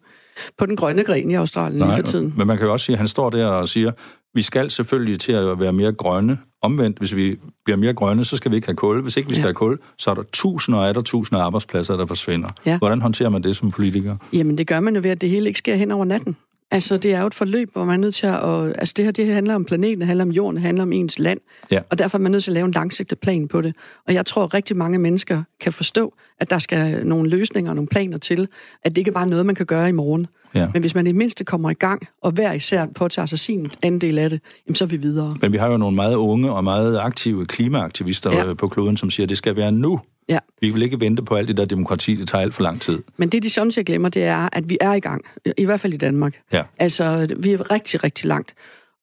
[0.57, 2.33] på den grønne gren i Australien lige for tiden.
[2.37, 3.91] men man kan jo også sige, at han står der og siger,
[4.33, 6.37] vi skal selvfølgelig til at være mere grønne.
[6.61, 9.01] Omvendt, hvis vi bliver mere grønne, så skal vi ikke have kul.
[9.01, 9.47] Hvis ikke vi skal Ja.
[9.47, 12.49] have kul, så er der tusinder og der tusinder af arbejdspladser, der forsvinder.
[12.65, 12.77] Ja.
[12.77, 14.15] Hvordan håndterer man det som politiker?
[14.33, 16.35] Jamen, det gør man jo ved, at det hele ikke sker hen over natten.
[16.71, 18.39] Altså, det er jo et forløb, hvor man er nødt til at...
[18.39, 20.93] Og, altså, det her det handler om planeten, det handler om jorden, det handler om
[20.93, 21.39] ens land.
[21.71, 21.79] Ja.
[21.89, 23.75] Og derfor er man nødt til at lave en langsigtet plan på det.
[24.07, 27.75] Og jeg tror, at rigtig mange mennesker kan forstå, at der skal nogle løsninger og
[27.75, 28.47] nogle planer til.
[28.83, 30.27] At det ikke bare er noget, man kan gøre i morgen.
[30.55, 30.67] Ja.
[30.73, 33.71] Men hvis man i det mindste kommer i gang, og hver især påtager sig sin
[33.81, 35.35] andel af det, jamen, så er vi videre.
[35.41, 38.47] Men vi har jo nogle meget unge og meget aktive klimaaktivister Ja.
[38.47, 38.53] ja.
[38.53, 39.99] på kloden, som siger, at det skal være nu.
[40.29, 40.39] Ja.
[40.61, 42.99] Vi vil ikke vente på alt det der demokrati, det tager alt for lang tid.
[43.17, 45.25] Men det, de samtidig glemmer, det er, at vi er i gang.
[45.57, 46.39] I hvert fald i Danmark.
[46.53, 46.63] Ja.
[46.79, 48.53] Altså, vi er rigtig, rigtig langt.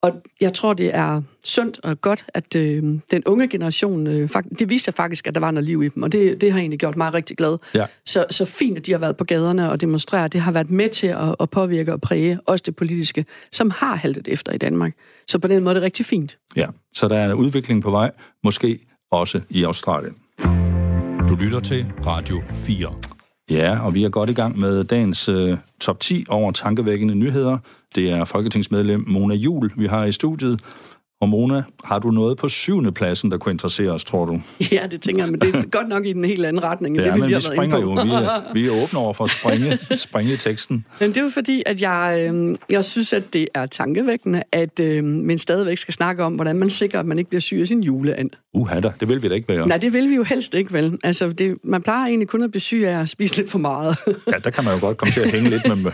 [0.03, 4.59] Og jeg tror, det er sundt og godt, at øh, den unge generation, øh, fakt-
[4.59, 6.79] det viser faktisk, at der var noget liv i dem, og det, det har egentlig
[6.79, 7.59] gjort mig rigtig glad.
[7.75, 7.87] Ja.
[8.07, 10.33] Så, så fint, at de har været på gaderne og demonstreret.
[10.33, 13.95] Det har været med til at, at påvirke og præge også det politiske, som har
[13.97, 14.93] haltet efter i Danmark.
[15.29, 16.39] Så på den måde er det rigtig fint.
[16.57, 18.11] Ja, så der er en udvikling på vej,
[18.45, 18.79] måske
[19.11, 20.15] også i Australien.
[21.29, 22.95] Du lytter til Radio 4.
[23.51, 27.59] Ja, og vi er godt i gang med dagens øh, top 10 over tankevækkende nyheder.
[27.97, 30.61] Det er folketingsmedlem Mona Jul, vi har i studiet.
[31.21, 34.41] Og Mona, har du noget på syvende pladsen, der kunne interessere os, tror du?
[34.73, 36.97] Ja, det tænker jeg, men det er godt nok i den helt anden retning.
[36.97, 37.91] Ja, det, men vi vi springer jo.
[37.91, 40.85] Vi er, vi er åbne over for at springe, springe teksten.
[41.01, 44.81] Men det er jo fordi, at jeg, øh, jeg synes, at det er tankevækkende, at
[44.81, 47.67] øh, man stadigvæk skal snakke om, hvordan man sikrer, at man ikke bliver syg af
[47.67, 48.31] sin juleand.
[48.55, 49.69] Uha da, det vil vi da ikke være.
[49.69, 50.99] Nej, det vil vi jo helst ikke, vel?
[51.05, 53.97] Altså, det, man plejer egentlig kun at blive syg af at spise lidt for meget.
[54.07, 55.93] ja, der kan man jo godt komme til at hænge lidt med,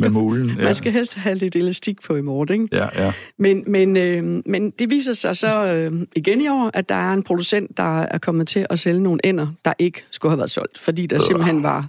[0.00, 0.50] med mulen.
[0.58, 0.64] Ja.
[0.64, 2.76] Man skal helst have lidt elastik på i morgen, ikke?
[2.76, 3.12] Ja, ja.
[3.38, 7.12] Men, men, øh, men det viser sig så øh, igen i år, at der er
[7.12, 10.50] en producent, der er kommet til at sælge nogle ender, der ikke skulle have været
[10.50, 11.22] solgt, fordi der øh.
[11.22, 11.88] simpelthen var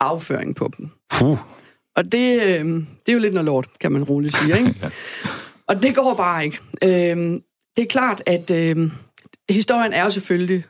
[0.00, 0.90] afføring på dem.
[1.10, 1.38] Puh.
[1.96, 4.74] Og det, øh, det er jo lidt noget lort, kan man roligt sige, ikke?
[4.82, 4.90] ja.
[5.66, 6.58] Og det går bare ikke.
[6.84, 7.40] Øh,
[7.76, 8.90] det er klart, at øh,
[9.50, 10.64] historien er jo selvfølgelig,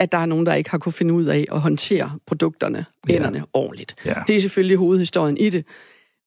[0.00, 3.38] at der er nogen, der ikke har kunne finde ud af at håndtere produkterne, enderne,
[3.38, 3.44] ja.
[3.52, 3.94] ordentligt.
[4.04, 4.14] Ja.
[4.26, 5.64] Det er selvfølgelig hovedhistorien i det.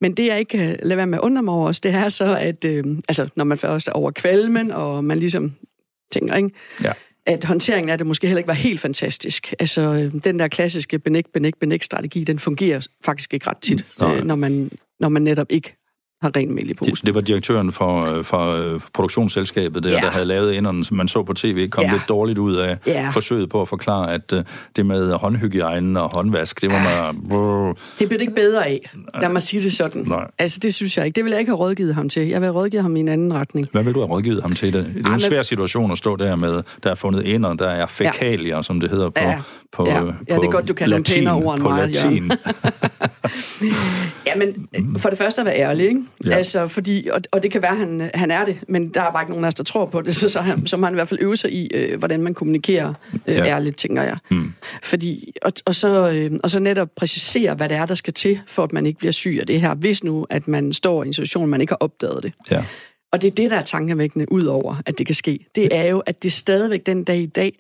[0.02, 2.10] Men det, jeg ikke kan lade være med at undre mig over også, det er
[2.10, 5.54] så, at øh, altså, når man først er over kvalmen, og man ligesom
[6.12, 6.50] tænker, ikke?
[6.84, 6.92] Ja.
[7.26, 9.54] at håndteringen af det måske heller ikke var helt fantastisk.
[9.60, 13.86] Altså, øh, den der klassiske benægt, benægt, benægt strategi, den fungerer faktisk ikke ret tit,
[14.04, 15.76] øh, når, man, når man netop ikke
[16.22, 16.94] har ren mel i posen.
[16.96, 19.98] Det, det var direktøren for, øh, for øh, produktionsselskabet der, ja.
[19.98, 21.92] der havde lavet inderne, som man så på tv, kom ja.
[21.92, 23.10] lidt dårligt ud af ja.
[23.10, 24.40] forsøget på at forklare, at uh,
[24.76, 27.12] det med håndhygiejne og håndvask, det var ja.
[27.12, 27.76] man...
[28.00, 30.04] Det blev det ikke bedre af, lad mig sige det sådan.
[30.08, 30.28] Nej.
[30.40, 31.16] Altså, det synes jeg ikke.
[31.16, 32.28] Det vil jeg ikke have rådgivet ham til.
[32.28, 33.68] Jeg vil have rådgivet ham i en anden retning.
[33.72, 34.74] Hvad vil du have rådgivet ham til?
[34.74, 37.54] Det, det er Ej, en svær situation at stå der med, der er fundet ender,
[37.54, 38.62] der er fækalier, ja.
[38.62, 39.42] som det hedder på, ja.
[39.72, 40.04] På, ja.
[40.04, 42.32] på ja, det er godt, du kan latin, nogle ord på meget, latin.
[44.28, 46.02] ja, men for det første at være ærlig, ikke?
[46.26, 46.36] Ja.
[46.36, 49.24] Altså, fordi, og, og det kan være, han, han er det, men der er bare
[49.24, 50.96] ikke nogen af os, der tror på det, så, så, han, så må han i
[50.96, 52.94] hvert fald øve sig i, øh, hvordan man kommunikerer
[53.28, 53.46] øh, ja.
[53.46, 54.18] ærligt, tænker jeg.
[54.30, 54.54] Mm.
[54.84, 58.40] Fordi, og, og, så, øh, og så netop præcisere, hvad det er, der skal til,
[58.48, 61.08] for at man ikke bliver syg af det her, hvis nu, at man står i
[61.08, 62.34] en situation, man ikke har opdaget det.
[62.52, 62.64] Ja.
[63.12, 65.46] Og det er det, der er tankevækkende, ud over, at det kan ske.
[65.56, 67.58] Det er jo, at det stadigvæk den dag i dag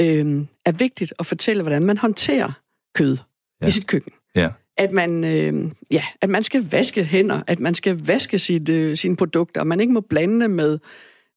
[0.00, 2.52] øh, er vigtigt at fortælle, hvordan man håndterer
[2.94, 3.16] kød
[3.62, 3.66] ja.
[3.66, 4.12] i sit køkken.
[4.36, 4.48] Ja
[4.80, 8.96] at man, øh, ja, at man skal vaske hænder, at man skal vaske sit, øh,
[8.96, 10.78] sine produkter, man ikke må blande med,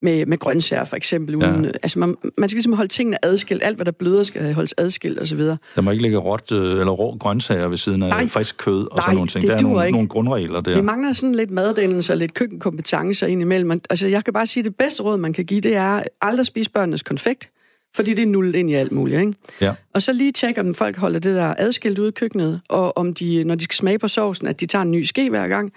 [0.01, 1.35] med, med grøntsager for eksempel.
[1.35, 1.71] Uden, Ja.
[1.83, 3.63] Altså man, man skal ligesom holde tingene adskilt.
[3.63, 5.39] Alt, hvad der bløder, skal holdes adskilt osv.
[5.39, 8.27] Der må ikke ligge råt øh, eller rå grøntsager ved siden af Nej.
[8.27, 9.41] frisk kød og Nej, sådan nogle ting.
[9.41, 9.95] det Der er nogle, ikke.
[9.95, 10.75] nogle grundregler der.
[10.75, 13.71] Vi mangler sådan lidt maddannelse og lidt køkkenkompetencer indimellem.
[13.71, 16.45] Altså, jeg kan bare sige, at det bedste råd, man kan give, det er aldrig
[16.45, 17.49] spise børnenes konfekt,
[17.95, 19.33] fordi det er nullet ind i alt muligt, ikke?
[19.61, 19.73] Ja.
[19.93, 23.13] Og så lige tjekke, om folk holder det der adskilt ude i køkkenet, og om
[23.13, 25.73] de, når de skal smage på sovsen, at de tager en ny ske hver gang,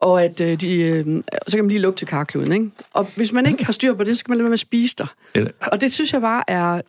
[0.00, 1.04] og at øh, de, øh,
[1.48, 2.70] så kan man lige lugte til karkluden, ikke?
[2.94, 4.58] Og hvis man ikke har styr på det, så skal man lade være med at
[4.58, 5.14] spise der.
[5.34, 6.80] Eller- Og det synes jeg bare er...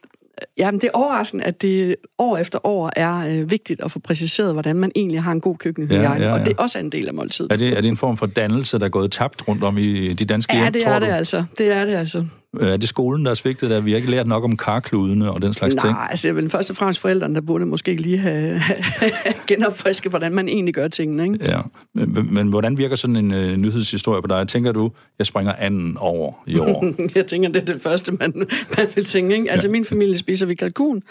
[0.58, 4.54] Jamen, det er overraskende, at det år efter år er øh, vigtigt at få præciseret,
[4.54, 6.40] hvordan man egentlig har en god køkkenhygiejne, Ja, ja, ja.
[6.40, 7.52] og det er også en del af måltidet.
[7.52, 10.14] Er det, er det en form for dannelse, der er gået tabt rundt om i
[10.14, 11.06] de danske Ja, hjem, det tror er du?
[11.06, 11.44] det altså.
[11.58, 12.26] Det er det altså.
[12.60, 13.82] Er det skolen, der er svigtet der?
[13.82, 15.94] Vi har ikke lært nok om karkludene og den slags ting.
[15.94, 18.62] Nej, altså det er vel først og fremmest forældrene, der burde måske lige have,
[19.48, 21.40] genopfriske, hvordan man egentlig gør tingene, ikke?
[21.46, 21.62] Ja,
[21.94, 24.48] men, men hvordan virker sådan en øh, nyhedshistorie på dig?
[24.48, 26.86] Tænker du, jeg springer anden over i år?
[27.16, 28.34] Jeg tænker, det er det første, man,
[28.78, 29.36] man vil tænke.
[29.36, 29.52] Ikke?
[29.52, 31.04] Altså, min familie spiser vi kalkun,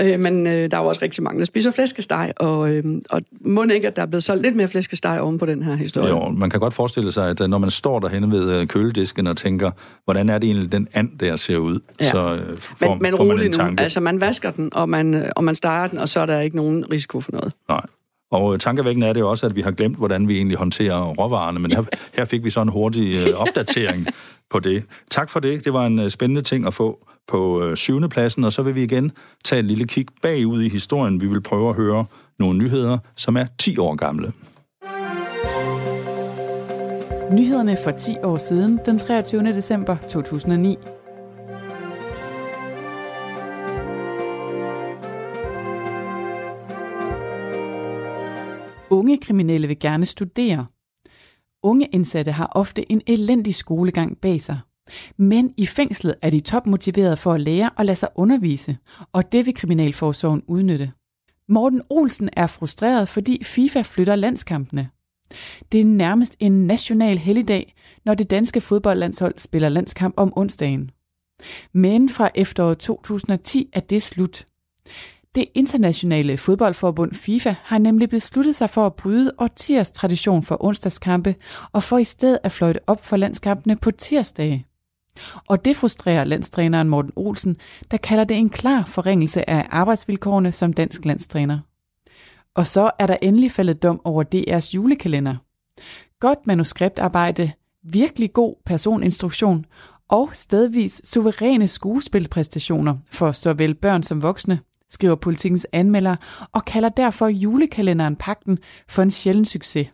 [0.00, 3.22] øh, men øh, der er jo også rigtig mange, der spiser flæskesteg, og, øh, og
[3.40, 6.08] må ikke, at der er blevet solgt lidt mere flæskesteg oven på den her historie.
[6.08, 9.26] jo, man kan godt forestille sig, at øh, når man står derhenne ved øh, køledisken
[9.26, 9.70] og tænker,
[10.04, 11.80] hvordan er det egentlig, den and der ser ud?
[12.00, 12.10] Ja.
[12.10, 13.56] Så øh, får, Men, men får man en nu.
[13.56, 13.82] tanke.
[13.82, 16.56] Altså, man vasker den, og man, og man steger den, og så er der ikke
[16.56, 17.52] nogen risiko for noget.
[17.68, 17.80] Nej.
[18.30, 21.00] Og øh, tankevækkende er det jo også, at vi har glemt, hvordan vi egentlig håndterer
[21.04, 21.82] råvarerne, men her,
[22.16, 24.06] her fik vi så en hurtig øh, opdatering
[24.50, 24.84] på det.
[25.10, 25.64] Tak for det.
[25.64, 28.82] Det var en øh, spændende ting at få på syvende pladsen, og så vil vi
[28.82, 29.12] igen
[29.44, 31.20] tage et lille kig bagud i historien.
[31.20, 32.04] Vi vil prøve at høre
[32.38, 34.32] nogle nyheder, som er 10 år gamle.
[37.32, 39.42] Nyhederne for 10 år siden, den 23.
[39.42, 40.76] december 2009.
[48.90, 50.66] Unge kriminelle vil gerne studere.
[51.62, 54.58] Unge indsatte har ofte en elendig skolegang bag sig.
[55.16, 58.76] Men i fængslet er de topmotiverede for at lære og lade sig undervise,
[59.12, 60.92] og det vil Kriminalforsorgen udnytte.
[61.48, 64.88] Morten Olsen er frustreret, fordi FIFA flytter landskampene.
[65.72, 70.90] Det er nærmest en national helligdag, når det danske fodboldlandshold spiller landskamp om onsdagen.
[71.72, 74.46] Men fra efteråret 2010 er det slut.
[75.34, 81.34] Det internationale fodboldforbund FIFA har nemlig besluttet sig for at bryde årtiers tradition for onsdagskampe
[81.72, 84.66] og for i stedet at fløjte op for landskampene på tirsdage.
[85.48, 87.56] Og det frustrerer landstræneren Morten Olsen,
[87.90, 91.58] der kalder det en klar forringelse af arbejdsvilkårene som dansk landstræner.
[92.56, 95.36] Og så er der endelig faldet dom over DR's julekalender.
[96.20, 99.66] Godt manuskriptarbejde, virkelig god personinstruktion
[100.08, 104.60] og stedvis suveræne skuespilpræstationer for såvel børn som voksne,
[104.90, 106.16] skriver politikens anmelder,
[106.52, 108.58] og kalder derfor julekalenderen Pakten
[108.88, 109.88] for en sjælden succes.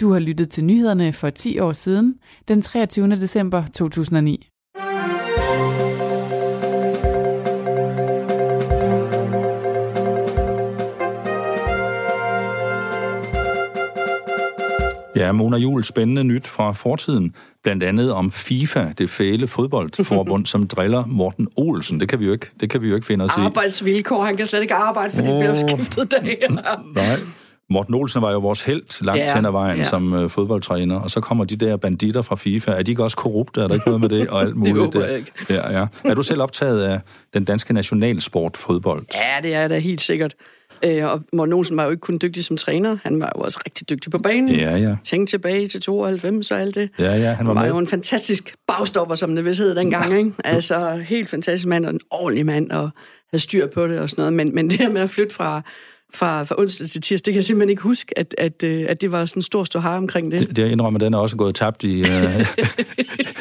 [0.00, 2.18] Du har lyttet til nyhederne for 10 år siden,
[2.48, 3.10] den 23.
[3.10, 4.48] december 2009.
[15.26, 17.34] Ja, Mona Jul, spændende nyt fra fortiden.
[17.62, 22.00] Blandt andet om FIFA, det fæle fodboldforbund, som driller Morten Olsen.
[22.00, 23.40] Det kan vi jo ikke, det kan vi jo ikke finde os i.
[23.40, 25.34] Arbejdsvilkår, han kan slet ikke arbejde, fordi oh.
[25.34, 26.46] det bliver skiftet dag.
[26.94, 27.16] Nej.
[27.70, 31.10] Morten Olsen var jo vores held langt ja, hen ad vejen som uh, fodboldtræner, og
[31.10, 32.70] så kommer de der banditter fra FIFA.
[32.70, 33.60] Er de ikke også korrupte?
[33.60, 34.28] Er der ikke noget med det?
[34.28, 34.76] Og alt muligt.
[34.76, 35.32] det håber jeg ikke.
[35.50, 35.86] Ja, ja.
[36.04, 37.00] Er du selv optaget af
[37.34, 39.04] den danske nationalsport fodbold?
[39.14, 40.34] Ja, det er da helt sikkert.
[40.84, 43.58] Øh, og Morten Olsen var jo ikke kun dygtig som træner, han var jo også
[43.66, 44.48] rigtig dygtig på banen.
[44.48, 44.96] Ja, ja.
[45.04, 46.90] Tænk tilbage til 92 og alt det.
[46.98, 47.68] Ja, ja, han var, han var med.
[47.68, 50.18] jo en fantastisk bagstopper, som det vist hed dengang.
[50.18, 50.32] Ikke?
[50.44, 52.90] Altså, helt fantastisk mand og en ordentlig mand, og
[53.30, 54.32] havde styr på det og sådan noget.
[54.32, 55.62] Men, men det her med at flytte fra
[56.14, 57.26] fra, fra onsdag til tirsdag.
[57.26, 59.64] Det kan jeg simpelthen ikke huske, at, at, øh, at det var sådan en stor
[59.64, 60.40] ståhar omkring det.
[60.40, 62.08] Det, det jeg indrømmer, den er også gået tabt i, uh,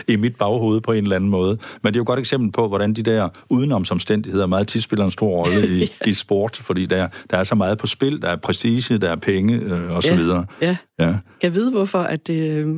[0.14, 1.58] i mit baghoved på en eller anden måde.
[1.82, 5.06] Men det er jo et godt eksempel på, hvordan de der udenomsomstændigheder meget tit spiller
[5.06, 6.10] en stor rolle i, ja.
[6.10, 9.16] i sport, fordi der, der er så meget på spil, der er prestige, der er
[9.16, 10.46] penge øh, og så ja, videre.
[10.62, 10.78] Ja.
[11.00, 11.06] ja.
[11.06, 12.76] Kan jeg vide, hvorfor at det, øh,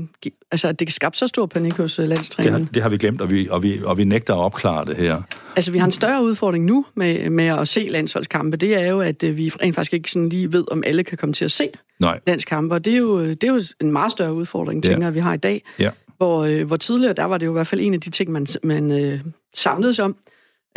[0.52, 2.62] altså, at det kan skabe så stor panik hos landstræneren?
[2.62, 4.86] Det har, det har vi glemt, og vi, og, vi, og vi nægter at opklare
[4.86, 5.22] det her.
[5.58, 8.58] Altså, vi har en større udfordring nu med, med at se landsholdskampe.
[8.58, 11.34] Det er jo, at vi rent faktisk ikke sådan lige ved, om alle kan komme
[11.34, 12.20] til at se Nej.
[12.28, 12.76] landskampe.
[12.76, 15.34] Og det er, jo, det er jo en meget større udfordring, tænker jeg, vi har
[15.34, 15.64] i dag.
[15.80, 15.90] Ja.
[16.18, 18.32] Hvor, øh, hvor tidligere, der var det jo i hvert fald en af de ting,
[18.32, 19.20] man, man øh,
[19.56, 20.16] samledes om.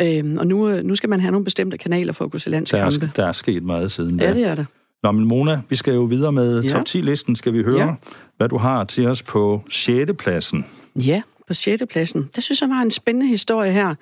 [0.00, 3.00] Øhm, og nu, nu skal man have nogle bestemte kanaler for at kunne se landskampe.
[3.00, 4.24] Der er, der er sket meget siden da.
[4.24, 4.64] Ja, det er der.
[5.02, 6.68] Nå, men Mona, vi skal jo videre med ja.
[6.68, 7.36] top 10-listen.
[7.36, 7.94] Skal vi høre, ja.
[8.36, 10.10] hvad du har til os på 6.
[10.18, 10.66] pladsen?
[10.96, 11.82] Ja, på 6.
[11.90, 12.30] pladsen.
[12.34, 13.94] Det synes jeg var en spændende historie her.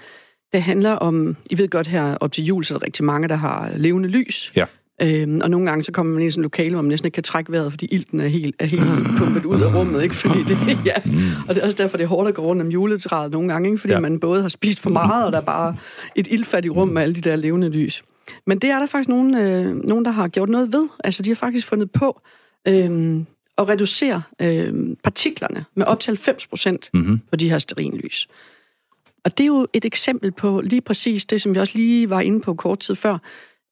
[0.53, 3.29] Det handler om, I ved godt her op til jul, så er der rigtig mange,
[3.29, 4.53] der har levende lys.
[4.57, 4.65] Ja.
[5.03, 7.15] Øhm, og nogle gange så kommer man i sådan en lokale, hvor man næsten ikke
[7.15, 8.83] kan trække vejret, fordi ilten er helt, er helt
[9.19, 10.15] pumpet ud af rummet, ikke?
[10.15, 10.95] Fordi det, ja.
[11.49, 13.69] Og det er også derfor, det er hårdt at gå rundt om juletræet nogle gange,
[13.69, 13.81] ikke?
[13.81, 14.01] Fordi ja.
[14.01, 15.77] man både har spist for meget, og der er bare
[16.15, 18.03] et ildfattigt rum med alle de der levende lys.
[18.47, 20.89] Men det er der faktisk nogen, øh, nogen der har gjort noget ved.
[21.05, 22.21] Altså, de har faktisk fundet på
[22.69, 23.21] øh,
[23.59, 27.21] at reducere øh, partiklerne med op til 90 procent mm-hmm.
[27.31, 28.29] på de her sterinlys.
[29.29, 32.21] Og det er jo et eksempel på lige præcis det, som vi også lige var
[32.21, 33.19] inde på kort tid før,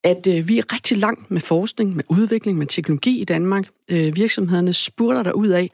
[0.05, 3.69] at øh, vi er rigtig langt med forskning, med udvikling, med teknologi i Danmark.
[3.91, 5.71] Øh, virksomhederne spurter der ud af.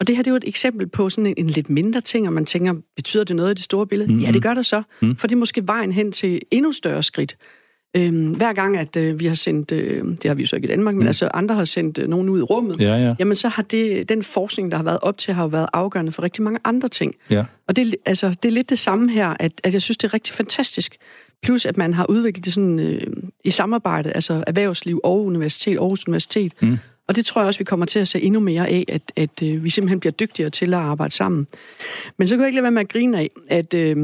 [0.00, 2.26] Og det her det er jo et eksempel på sådan en, en lidt mindre ting,
[2.26, 4.08] og man tænker, betyder det noget i det store billede?
[4.08, 4.24] Mm-hmm.
[4.24, 4.82] Ja, det gør det så.
[5.02, 5.16] Mm.
[5.16, 7.36] For det er måske vejen hen til endnu større skridt.
[7.96, 10.66] Øhm, hver gang, at øh, vi har sendt, øh, det har vi jo så ikke
[10.66, 11.06] i Danmark, men mm.
[11.06, 13.14] altså andre har sendt øh, nogen ud i rummet, ja, ja.
[13.18, 16.12] jamen så har det, den forskning, der har været op til, har jo været afgørende
[16.12, 17.14] for rigtig mange andre ting.
[17.30, 17.44] Ja.
[17.68, 20.14] Og det, altså, det er lidt det samme her, at, at jeg synes, det er
[20.14, 20.96] rigtig fantastisk.
[21.42, 23.06] Plus, at man har udviklet det sådan øh,
[23.44, 26.52] i samarbejde, altså erhvervsliv og universitet, Aarhus Universitet.
[26.60, 26.78] Mm.
[27.08, 29.42] Og det tror jeg også, vi kommer til at se endnu mere af, at, at
[29.42, 31.46] øh, vi simpelthen bliver dygtigere til at arbejde sammen.
[32.18, 33.74] Men så kan jeg ikke lade være med at grine af, at...
[33.74, 33.96] Øh,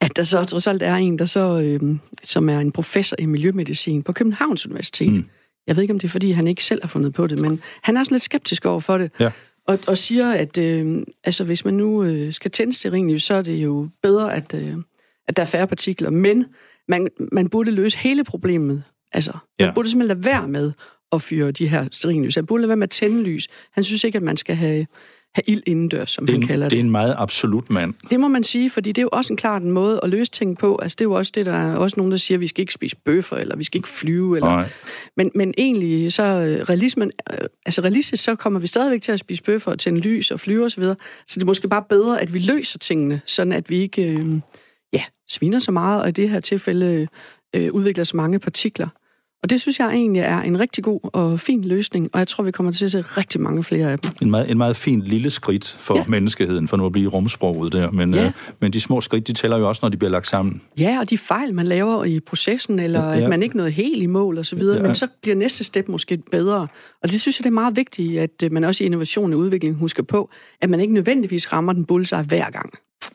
[0.00, 3.26] at der så trods alt er en, der så, øh, som er en professor i
[3.26, 5.12] miljømedicin på Københavns Universitet.
[5.12, 5.24] Mm.
[5.66, 7.60] Jeg ved ikke, om det er, fordi han ikke selv har fundet på det, men
[7.82, 9.10] han er sådan lidt skeptisk over for det.
[9.20, 9.30] Ja.
[9.66, 13.42] Og, og siger, at øh, altså, hvis man nu øh, skal tænde stearinlys, så er
[13.42, 14.74] det jo bedre, at, øh,
[15.28, 16.10] at der er færre partikler.
[16.10, 16.46] Men
[16.88, 18.82] man, man burde løse hele problemet.
[19.12, 19.66] Altså, ja.
[19.66, 20.72] man burde simpelthen lade være med
[21.12, 22.34] at fyre de her stearinlys.
[22.34, 23.48] Han burde lade være med at tænde lys.
[23.72, 24.86] Han synes ikke, at man skal have
[25.36, 26.70] have ild indendørs, som det han kalder det.
[26.70, 27.94] Det er en meget absolut mand.
[28.10, 30.30] Det må man sige, fordi det er jo også en klart en måde at løse
[30.30, 30.78] ting på.
[30.82, 32.60] Altså det er jo også det, der er også nogen, der siger, at vi skal
[32.60, 34.36] ikke spise bøffer, eller vi skal ikke flyve.
[34.36, 34.64] Eller...
[35.16, 39.18] Men, men egentlig, så øh, realismen, øh, altså realistisk, så kommer vi stadigvæk til at
[39.18, 40.70] spise bøffer og tænde lys og flyve osv.
[40.70, 40.96] Så, videre.
[41.26, 44.40] så det er måske bare bedre, at vi løser tingene, sådan at vi ikke øh,
[44.92, 47.08] ja, sviner så meget, og i det her tilfælde
[47.56, 48.88] øh, udvikler så mange partikler.
[49.46, 52.44] Og det synes jeg egentlig er en rigtig god og fin løsning, og jeg tror,
[52.44, 54.10] vi kommer til at se rigtig mange flere af dem.
[54.22, 56.04] En meget, en meget fin lille skridt for ja.
[56.08, 57.90] menneskeheden, for nu at blive rumsproget der.
[57.90, 58.26] Men, ja.
[58.26, 60.62] øh, men de små skridt, de tæller jo også, når de bliver lagt sammen.
[60.78, 63.20] Ja, og de fejl, man laver i processen, eller ja.
[63.20, 64.82] at man ikke nåede helt i mål osv., ja.
[64.82, 66.68] men så bliver næste step måske bedre.
[67.02, 69.38] Og det synes jeg, det er meget vigtigt, at øh, man også i innovation og
[69.38, 70.30] udvikling husker på,
[70.60, 72.72] at man ikke nødvendigvis rammer den bullseye hver gang.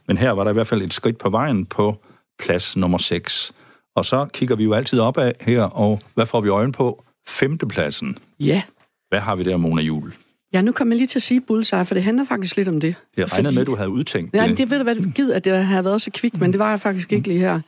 [0.08, 1.96] Men her var der i hvert fald et skridt på vejen på
[2.40, 3.54] plads nummer 6.
[3.96, 7.04] Og så kigger vi jo altid op af her, og hvad får vi øjen på?
[7.28, 8.18] Femtepladsen.
[8.40, 8.62] Ja.
[9.10, 10.14] Hvad har vi der, Mona Jul?
[10.54, 12.80] Ja, nu kommer jeg lige til at sige bullseye, for det handler faktisk lidt om
[12.80, 12.96] det.
[13.18, 13.56] Jeg regnede fordi...
[13.56, 14.40] med, at du havde udtænkt det.
[14.40, 16.60] Ja, det ved du hvad, det givet, at det havde været så kvik, men det
[16.60, 17.60] var jeg faktisk ikke lige her.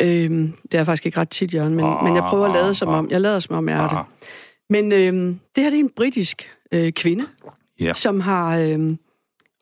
[0.00, 2.74] Øhm, det er faktisk ikke ret tit, Jørgen, men, ah, men jeg prøver at lade
[2.74, 4.28] som om, jeg lader som om, jeg er det.
[4.70, 7.24] Men øhm, det her det er en britisk øh, kvinde,
[7.80, 7.92] ja.
[7.92, 8.98] som har øhm,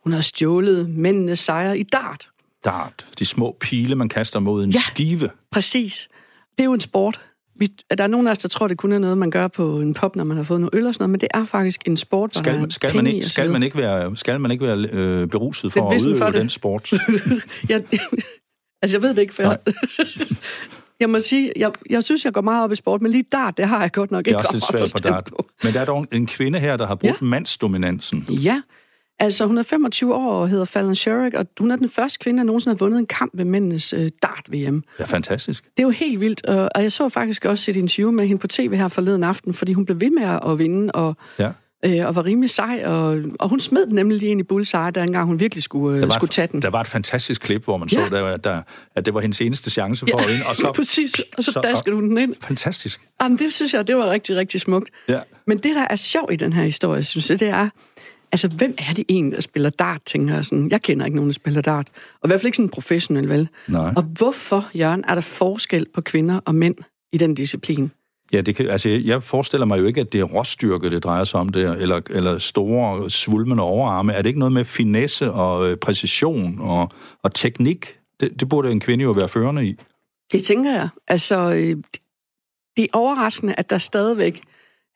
[0.04, 2.28] Hun har stjålet mændenes sejre i dart.
[2.64, 3.06] Dart.
[3.18, 4.78] De små pile, man kaster mod en Ja.
[4.80, 5.30] skive.
[5.50, 6.08] Præcis.
[6.58, 7.20] Det er jo en sport.
[7.56, 7.66] Vi,
[7.98, 9.94] der er nogen af os, der tror, det kun er noget, man gør på en
[9.94, 11.96] pop, når man har fået noget øl og sådan noget, men det er faktisk en
[11.96, 14.50] sport, hvor der Skal, skal, man, penge i ikke, skal, man ikke være, skal man
[14.50, 16.34] ikke være øh, beruset for at udøve for det.
[16.34, 16.92] den sport?
[17.68, 17.82] jeg,
[18.82, 19.58] altså, jeg ved det ikke, for jeg,
[21.00, 23.56] jeg må sige, jeg, jeg synes, jeg går meget op i sport, men lige dart,
[23.56, 25.24] det har jeg godt nok Det ikke er også lidt svært på dart.
[25.24, 25.46] på.
[25.62, 27.26] Men der er dog en kvinde her, der har brugt Ja.
[27.26, 28.26] mandsdominansen.
[28.30, 28.60] Ja,
[29.18, 32.38] altså hun er 25 år og hedder Fallon Sherrick, og hun er den første kvinde,
[32.38, 34.74] der nogensinde har vundet en kamp ved mændenes øh, dart-VM.
[34.98, 35.64] Det er fantastisk.
[35.64, 38.40] Det er jo helt vildt, og, og jeg så faktisk også et interview med hende
[38.40, 41.50] på tv her forleden aften, fordi hun blev ved med at vinde, og, Ja.
[41.84, 44.90] øh, og var rimelig sej, og, og hun smed den nemlig lige ind i bullseye,
[44.94, 46.62] der engang hun virkelig skulle, øh, skulle tage den.
[46.62, 48.04] der var et fantastisk klip, hvor man Ja.
[48.04, 48.62] så, der, der,
[48.96, 50.40] at det var hendes eneste chance for at vinde.
[50.48, 52.34] Og så, Præcis, og så daskede hun den ind.
[52.40, 53.00] Fantastisk.
[53.22, 54.90] Jamen, det synes jeg, det var rigtig, rigtig smukt.
[55.08, 55.20] Ja.
[55.46, 57.68] Men det, der er sjovt i den her historie, synes jeg, det er,
[58.32, 60.70] altså, hvem er det egentlig, der spiller dart, tænker jeg sådan.
[60.70, 61.88] Jeg kender ikke nogen, der spiller dart.
[62.20, 63.48] Og i hvert fald ikke sådan professionel, vel?
[63.68, 63.92] Nej.
[63.96, 66.74] Og hvorfor, Jørgen, er der forskel på kvinder og mænd
[67.12, 67.90] i den disciplin?
[68.32, 71.24] Ja, det kan, altså, jeg forestiller mig jo ikke, at det er råstyrke, det drejer
[71.24, 74.12] sig om der, eller, eller store, svulmende overarme.
[74.12, 76.90] Er det ikke noget med finesse og øh, præcision og,
[77.22, 77.98] og teknik?
[78.20, 79.76] Det, det burde en kvinde jo være førende i.
[80.32, 80.88] Det tænker jeg.
[81.08, 81.76] Altså, øh,
[82.76, 84.42] det er overraskende, at der stadigvæk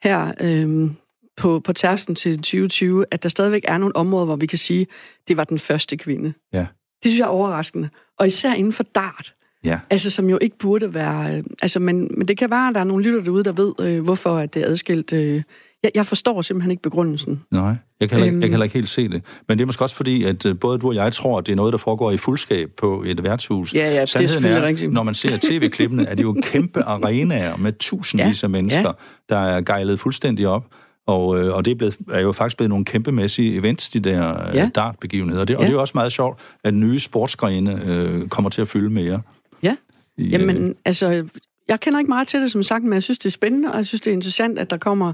[0.03, 0.90] her øh,
[1.37, 4.87] på, på tærsken til 2020, at der stadigvæk er nogle områder, hvor vi kan sige,
[5.29, 6.33] det var den første kvinde.
[6.53, 6.59] Ja.
[7.03, 7.88] Det synes jeg er overraskende.
[8.18, 9.35] Og især inden for dart.
[9.64, 9.79] Ja.
[9.90, 11.37] Altså, som jo ikke burde være...
[11.37, 13.72] Øh, altså, men, men det kan være, at der er nogle lytter derude, der ved,
[13.81, 15.12] øh, hvorfor at det er adskilt.
[15.12, 15.42] Øh,
[15.83, 17.42] jeg, jeg forstår simpelthen ikke begrundelsen.
[17.51, 18.40] Nej, jeg kan, heller, ikke, Øhm.
[18.42, 19.22] jeg kan heller ikke helt se det.
[19.49, 21.53] Men det er måske også fordi, at øh, både du og jeg tror, at det
[21.53, 23.75] er noget, der foregår i fuldskab på et værtshus.
[23.75, 24.92] Ja, ja, det er Sandheden selvfølgelig er, rigtigt.
[24.92, 28.92] når man ser tv-klippene, er det jo kæmpe arenaer med tusindvis Ja, af mennesker,
[29.29, 30.66] der er gejlet fuldstændig op.
[31.07, 34.49] Og, øh, og det er, blevet, er jo faktisk blevet nogle kæmpemæssige events, de der
[34.49, 34.71] øh, Ja.
[34.75, 35.45] dartbegivenheder.
[35.45, 35.66] Det, Og Ja.
[35.66, 39.21] det er jo også meget sjovt, at nye sportsgrene øh, kommer til at fylde mere.
[39.62, 39.77] Ja.
[40.19, 41.25] I, øh, Jamen, altså,
[41.69, 43.77] jeg kender ikke meget til det, som sagt, men jeg synes, det er spændende, og
[43.77, 45.12] jeg synes, det er interessant, at der kommer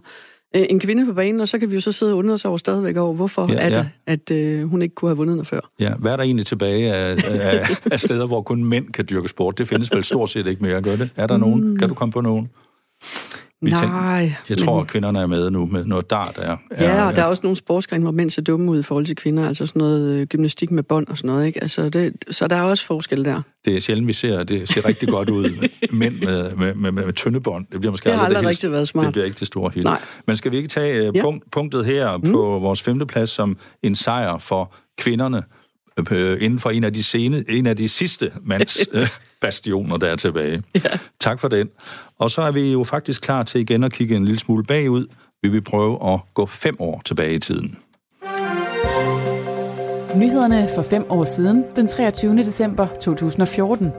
[0.57, 2.45] øh, en kvinde på banen, og så kan vi jo så sidde og undre os
[2.45, 5.37] over stadigvæk over, hvorfor Ja, ja, er det, at øh, hun ikke kunne have vundet
[5.37, 5.61] noget før.
[5.81, 9.29] Ja, hvad er der egentlig tilbage af, af, af steder, hvor kun mænd kan dyrke
[9.29, 9.59] sport?
[9.59, 11.11] Det findes vel stort set ikke mere, gør det?
[11.17, 11.77] Er der nogen?
[11.79, 12.49] Kan du komme på nogen?
[13.63, 14.33] Vi tænker- Nej.
[14.49, 16.39] Jeg tror, at kvinderne er med nu med noget dart.
[16.39, 18.83] Er, er, Ja, og der er også nogle sportsgrene, hvor mænd ser dumme ud i
[18.83, 21.63] forhold til kvinder, altså sådan noget øh, gymnastik med bånd og sådan noget, ikke?
[21.63, 23.43] Altså det, så der er også forskel der.
[23.65, 25.69] Det er sjældent, vi ser, det ser rigtig godt ud.
[25.93, 27.67] Mænd med, med, med, med, med tynde bånd.
[27.73, 29.05] Det bliver måske Det har aldrig aldrig helt- rigtig været smart.
[29.05, 29.85] Det bliver ikke det store hit.
[29.85, 30.01] Nej.
[30.27, 31.21] Men skal vi ikke tage Ja.
[31.23, 32.33] punkt, punktet her mm.
[32.33, 35.43] på vores femteplads som en sejr for kvinderne
[36.11, 39.09] øh, inden for en af de, sene, en af de sidste mands øh,
[39.43, 40.63] bastioner, der er tilbage.
[40.75, 40.99] Ja.
[41.21, 41.69] Tak for den.
[42.19, 45.07] Og så er vi jo faktisk klar til igen at kigge en lille smule bagud.
[45.43, 47.79] Vi vil prøve at gå fem år tilbage i tiden.
[50.17, 52.37] Nyhederne for fem år siden, den 23.
[52.37, 53.91] december 2014.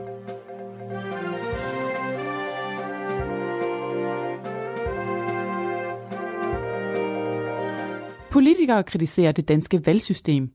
[8.30, 10.50] Politikere kritiserer det danske valgsystem.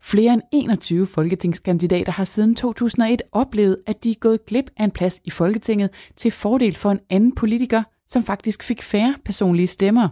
[0.00, 4.90] Flere end 21 folketingskandidater har siden 2001 oplevet, at de er gået glip af en
[4.90, 10.08] plads i Folketinget til fordel for en anden politiker, som faktisk fik færre personlige stemmer.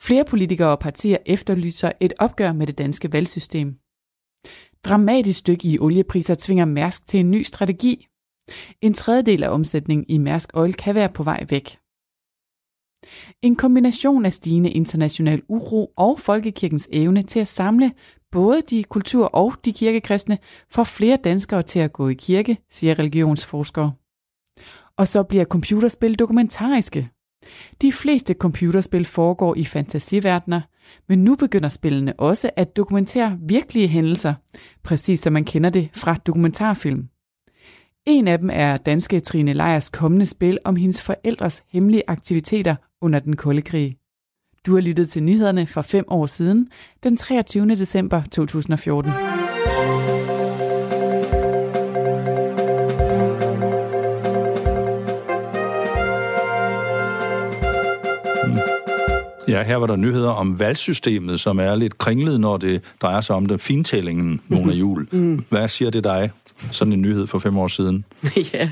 [0.00, 3.74] Flere politikere og partier efterlyser et opgør med det danske valgsystem.
[4.84, 8.06] Dramatisk stykke i oliepriser tvinger Mærsk til en ny strategi.
[8.80, 11.76] En tredjedel af omsætningen i Mærsk Oil kan være på vej væk.
[13.42, 17.92] En kombination af stigende international uro og folkekirkens evne til at samle
[18.34, 20.38] både de kultur- og de kirkekristne
[20.70, 23.92] får flere danskere til at gå i kirke, siger religionsforskere.
[24.96, 27.08] Og så bliver computerspil dokumentariske.
[27.82, 30.60] De fleste computerspil foregår i fantasiverdener,
[31.08, 34.34] men nu begynder spillene også at dokumentere virkelige hændelser,
[34.82, 37.08] præcis som man kender det fra dokumentarfilm.
[38.06, 43.18] En af dem er danske Trine Lejers kommende spil om hendes forældres hemmelige aktiviteter under
[43.18, 43.96] den kolde krig.
[44.66, 46.68] Du har lyttet til nyhederne for fem år siden,
[47.02, 47.68] den 23.
[47.68, 49.12] december 2014.
[59.48, 63.36] Ja, her var der nyheder om valgsystemet, som er lidt kringlet, når det drejer sig
[63.36, 65.08] om den fintællingen, Mona Jul.
[65.12, 65.44] Mm.
[65.48, 66.30] Hvad siger det dig,
[66.72, 68.04] sådan en nyhed for fem år siden?
[68.52, 68.70] ja,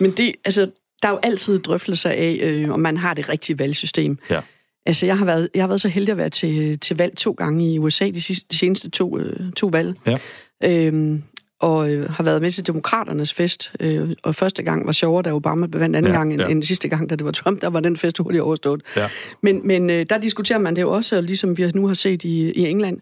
[0.00, 0.70] men det, altså,
[1.02, 4.18] der er jo altid drøftelser af, øh, om man har det rigtige valgsystem.
[4.30, 4.40] Ja.
[4.86, 7.32] Altså, jeg har været, jeg har været så heldig at være til, til valg to
[7.32, 9.94] gange i USA, de, sidste, de seneste to, øh, to valg.
[10.06, 10.16] Ja.
[10.64, 11.22] Øhm,
[11.60, 13.72] og øh, har været med til demokraternes fest.
[13.80, 16.48] Øh, og første gang var sjovere, da Obama vandt anden Ja, gang, end, ja.
[16.48, 17.60] end sidste gang, da det var Trump.
[17.60, 18.82] Der var den fest hurtigt overstået.
[18.96, 19.08] Ja.
[19.42, 22.24] Men, men øh, der diskuterer man det jo også, og ligesom vi nu har set
[22.24, 23.00] i, i England,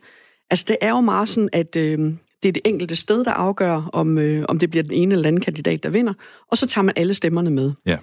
[0.52, 1.98] Altså, det er jo meget sådan, at øh,
[2.42, 5.28] det er det enkelte sted, der afgør, om, øh, om det bliver den ene eller
[5.28, 6.12] anden kandidat, der vinder,
[6.50, 7.72] og så tager man alle stemmerne med.
[7.86, 7.96] Ja.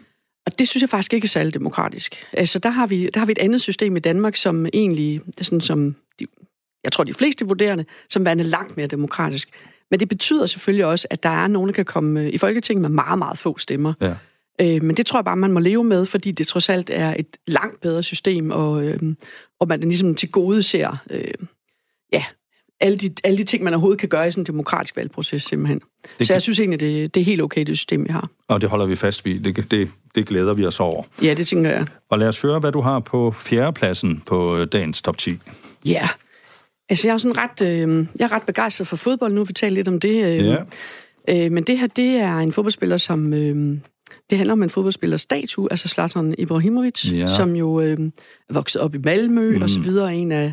[0.49, 2.25] Og det synes jeg faktisk ikke er særlig demokratisk.
[2.33, 5.61] Altså, der har vi, der har vi et andet system i Danmark, som egentlig, sådan
[5.61, 6.25] som, de,
[6.83, 9.49] jeg tror de fleste vurderende, som værende langt mere demokratisk.
[9.91, 12.81] Men det betyder selvfølgelig også, at der er nogen, der kan komme øh, i Folketinget
[12.81, 13.93] med meget, meget få stemmer.
[14.01, 14.15] Ja.
[14.61, 17.15] Øh, men det tror jeg bare, man må leve med, fordi det trods alt er
[17.19, 18.99] et langt bedre system, og, øh,
[19.59, 21.33] og man ligesom til gode ser øh,
[22.81, 25.81] alle, de, alle de ting, man overhovedet kan gøre i sådan en demokratisk valgproces simpelthen.
[26.19, 28.29] Det Så jeg synes egentlig, det, det er helt okay, det system, vi har.
[28.47, 29.39] Og det holder vi fast ved.
[29.39, 31.03] Det, det, det glæder vi os over.
[31.23, 31.85] Ja, det tænker jeg.
[32.09, 35.31] Og lad os høre, hvad du har på fjerdepladsen på øh, dagens top 10.
[35.85, 36.09] Ja.
[36.89, 39.43] Altså, jeg er sådan ret, øh, jeg er ret begejstret for fodbold nu.
[39.43, 40.25] Vi taler lidt om det.
[40.25, 40.57] Øh, Ja.
[41.45, 43.33] øh, men det her, det er en fodboldspiller, som...
[43.33, 43.77] Øh,
[44.29, 47.27] det handler om en fodboldspillers statue, altså Zlatan Ibrahimovic, Ja.
[47.27, 47.97] som jo øh,
[48.53, 49.61] vokset op i Malmø mm.
[49.61, 50.51] og så videre, en af,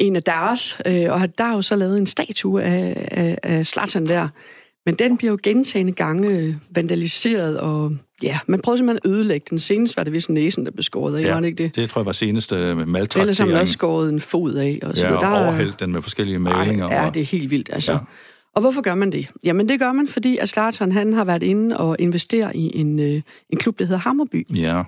[0.00, 0.78] en af deres.
[0.86, 4.28] Øh, og der er jo så lavet en statue af, af, af Zlatan der.
[4.86, 9.46] Men den bliver jo gentagende gange øh, vandaliseret, og ja, man prøvede simpelthen at ødelægge
[9.50, 9.58] den.
[9.58, 11.32] Senest var det vist næsen, der blev skåret af, ja.
[11.34, 11.76] var det ikke det?
[11.76, 13.54] det tror jeg var seneste Ellers har man maltraktering.
[13.54, 14.78] også skåret en fod af.
[14.82, 16.88] Og så Ja, og der, er- overhældt den med forskellige malinger.
[16.88, 17.92] ej, ja, og- det er helt vildt, altså.
[17.92, 17.98] Ja.
[17.98, 18.04] Ja.
[18.54, 19.26] Og hvorfor gør man det?
[19.44, 22.98] Jamen, det gør man, fordi at Zlatan, han har været inde og investere i en,
[22.98, 24.46] øh, en klub, der hedder Hammerby.
[24.56, 24.82] Ja,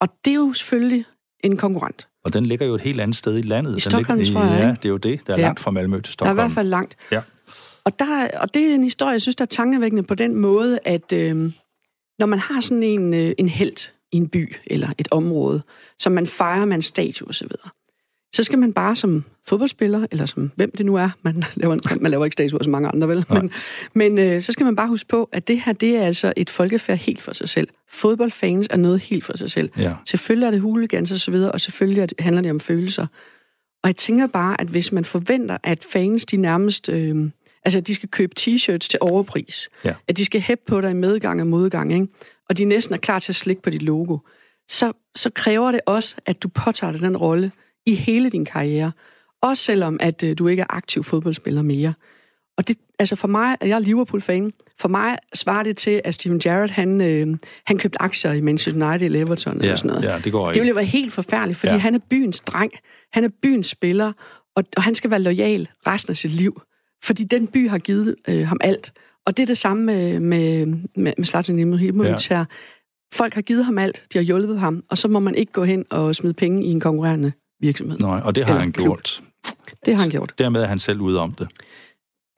[0.00, 1.04] Og det er jo selvfølgelig
[1.44, 2.08] en konkurrent.
[2.26, 3.72] Og den ligger jo et helt andet sted i landet.
[3.72, 5.26] den Stockholm, ligger, tror jeg, Ja, det er jo det.
[5.26, 5.42] Der er Ja.
[5.42, 6.36] langt fra Malmø til Der er i Stockholm.
[6.36, 6.96] hvert fald langt.
[7.12, 7.20] Ja.
[7.84, 10.78] Og, der, og det er en historie, jeg synes, der er tankevækkende på den måde,
[10.84, 11.52] at øh,
[12.18, 15.62] når man har sådan en, øh, en held i en by eller et område,
[15.98, 17.48] som man fejrer med en statue osv.,
[18.34, 22.10] så skal man bare som fodboldspiller, eller som hvem det nu er, man laver, man
[22.10, 23.24] laver ikke statuer som mange andre, vel?
[23.30, 23.40] Nej.
[23.42, 23.50] Men,
[23.94, 26.50] men øh, så skal man bare huske på, at det her, det er altså et
[26.50, 27.68] folkefærd helt for sig selv.
[27.90, 29.70] Fodboldfans er noget helt for sig selv.
[29.78, 29.94] Ja.
[30.06, 33.06] Selvfølgelig er det hooligans og så videre, og selvfølgelig er handler det om følelser.
[33.82, 36.88] Og jeg tænker bare, at hvis man forventer, at fans, de nærmest...
[36.88, 37.30] Øh,
[37.64, 39.68] altså, de skal købe t-shirts til overpris.
[39.84, 39.94] Ja.
[40.08, 42.06] At de skal hæppe på dig i medgang og modgang, ikke?
[42.48, 44.18] Og de næsten er klar til at slikke på dit logo.
[44.68, 47.52] Så, så kræver det også, at du påtager dig den rolle
[47.86, 48.92] i hele din karriere.
[49.42, 51.94] Også selvom, at øh, du ikke er aktiv fodboldspiller mere.
[52.58, 56.38] Og det, altså for mig, jeg er Liverpool-fan, for mig svarer det til, at Steven
[56.38, 60.02] Gerrard, han, øh, han købte aktier i Manchester United eller Everton Ja, eller sådan noget.
[60.08, 60.60] ja, det går Det ikke.
[60.60, 61.78] ville jo være helt forfærdeligt, fordi ja.
[61.78, 62.72] han er byens dreng.
[63.12, 64.12] Han er byens spiller,
[64.56, 66.62] og, og han skal være lojal resten af sit liv.
[67.04, 68.92] Fordi den by har givet øh, ham alt.
[69.26, 70.66] Og det er det samme med, med,
[70.96, 72.36] med, med Zlatan Ibrahimovic ja.
[72.36, 72.44] her.
[73.14, 75.64] Folk har givet ham alt, de har hjulpet ham, og så må man ikke gå
[75.64, 77.98] hen og smide penge i en konkurrerende virksomhed.
[77.98, 78.86] Nej, og det har Eller han klub.
[78.86, 79.22] gjort.
[79.86, 80.34] Det har han gjort.
[80.38, 81.48] Dermed er han selv ude om det.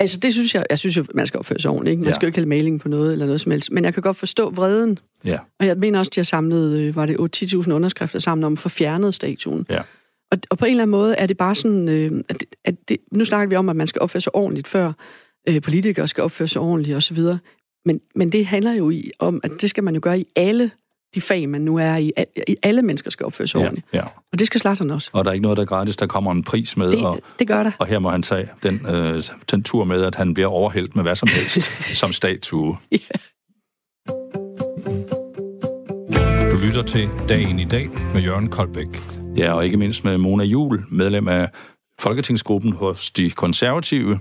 [0.00, 1.90] Altså, det synes jeg, jeg synes jo, man skal opføre sig ordentligt.
[1.92, 2.00] Ikke?
[2.00, 2.12] Man Ja.
[2.14, 3.72] skal jo ikke hælde maling på noget eller noget som helst.
[3.72, 4.98] Men jeg kan godt forstå vreden.
[5.24, 5.38] Ja.
[5.60, 8.58] Og jeg mener også, de har samlet, øh, var det 8-10.000 underskrifter sammen om at
[8.58, 9.66] få fjernet statuen.
[9.70, 9.80] Ja.
[10.32, 12.96] Og, og på en eller anden måde er det bare sådan, øh, at, at det,
[13.12, 14.92] nu snakker vi om, at man skal opføre sig ordentligt, før
[15.48, 17.18] øh, politikere skal opføre sig ordentligt osv.
[17.84, 20.70] Men, men det handler jo i, om, at det skal man jo gøre i alle
[21.14, 22.12] de fag, man nu er i.
[22.48, 23.86] I alle mennesker skal opføre sig Ja, ordentligt.
[23.92, 24.02] ja.
[24.32, 25.10] Og det skal Zlatan også.
[25.12, 25.96] Og der er ikke noget, der er gratis.
[25.96, 27.70] Der kommer en pris med, og, Det, det gør der.
[27.78, 31.02] og her må han tage den, øh, den tur med, at han bliver overhældt med
[31.02, 32.76] hvad som helst som statue.
[36.52, 38.86] Du lytter til Dagen i dag med Jørgen Koldbæk.
[39.36, 41.48] Ja, og ikke mindst med Mona Jul, medlem af
[42.00, 44.18] Folketingsgruppen hos de konservative,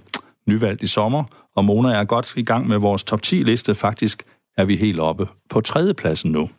[0.48, 1.24] nyvalgt i sommer.
[1.56, 3.76] Og Mona er godt i gang med vores top 10-liste.
[3.76, 4.24] Faktisk
[4.58, 6.50] er vi helt oppe på tredjepladsen nu.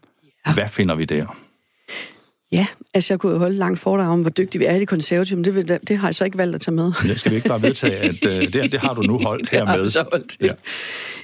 [0.47, 0.55] Ja.
[0.55, 1.26] Hvad finder vi der?
[2.53, 4.86] Ja, altså jeg kunne jo holde langt foredrag om, hvor dygtige vi er i de
[4.86, 6.93] konservative, men det, vil- det har jeg så ikke valgt at tage med.
[7.03, 9.93] Det skal vi ikke bare vedtage, at øh, det, det har du nu holdt Det
[9.93, 10.36] så holdt.
[10.41, 10.47] Ja.
[10.47, 10.53] Ja.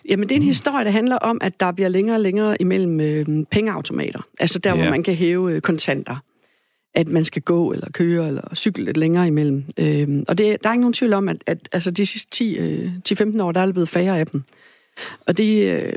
[0.08, 3.00] Jamen, det er en historie, der handler om, at der bliver længere og længere imellem
[3.00, 4.20] øh, pengeautomater.
[4.40, 4.76] Altså der, Ja.
[4.82, 6.16] hvor man kan hæve øh, kontanter.
[6.94, 9.64] At man skal gå eller køre eller cykle lidt længere imellem.
[9.78, 12.56] Øh, og det, der er ikke nogen tvivl om, at, at altså, de sidste 10,
[12.56, 14.42] øh, 10-15 år, der er blevet færre af dem.
[15.26, 15.92] Og det, øh,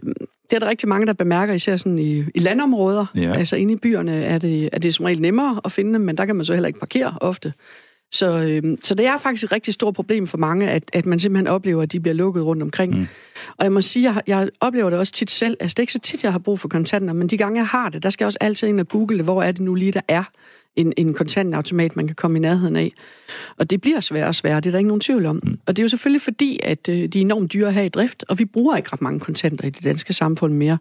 [0.50, 3.06] det er der rigtig mange, der bemærker, især sådan i, i landområder.
[3.16, 3.34] Ja.
[3.34, 6.18] Altså inde i byerne er det, er det som regel nemmere at finde dem, men
[6.18, 7.54] der kan man så heller ikke parkere ofte.
[8.12, 11.20] Så, øh, så det er faktisk et rigtig stort problem for mange, at, at man
[11.20, 12.95] simpelthen oplever, at de bliver lukket rundt omkring.
[13.00, 13.08] Mm.
[13.58, 15.58] Og jeg må sige, jeg, har- jeg oplever det også tit selv.
[15.60, 17.68] Altså, det er ikke så tit, jeg har brug for kontanter, men de gange, jeg
[17.68, 19.91] har det, der skal jeg også altid ind og google, hvor er det nu lige,
[19.91, 20.24] der er
[20.78, 22.91] en, en kontantautomat, man kan komme i nærheden af.
[23.57, 25.39] Og det bliver sværere og sværere, det er der ikke nogen tvivl om.
[25.43, 25.59] Mm.
[25.65, 28.23] Og det er jo selvfølgelig fordi, at øh, de er enormt dyre her i drift,
[28.30, 30.78] og vi bruger ikke ret mange kontanter i det danske samfund mere.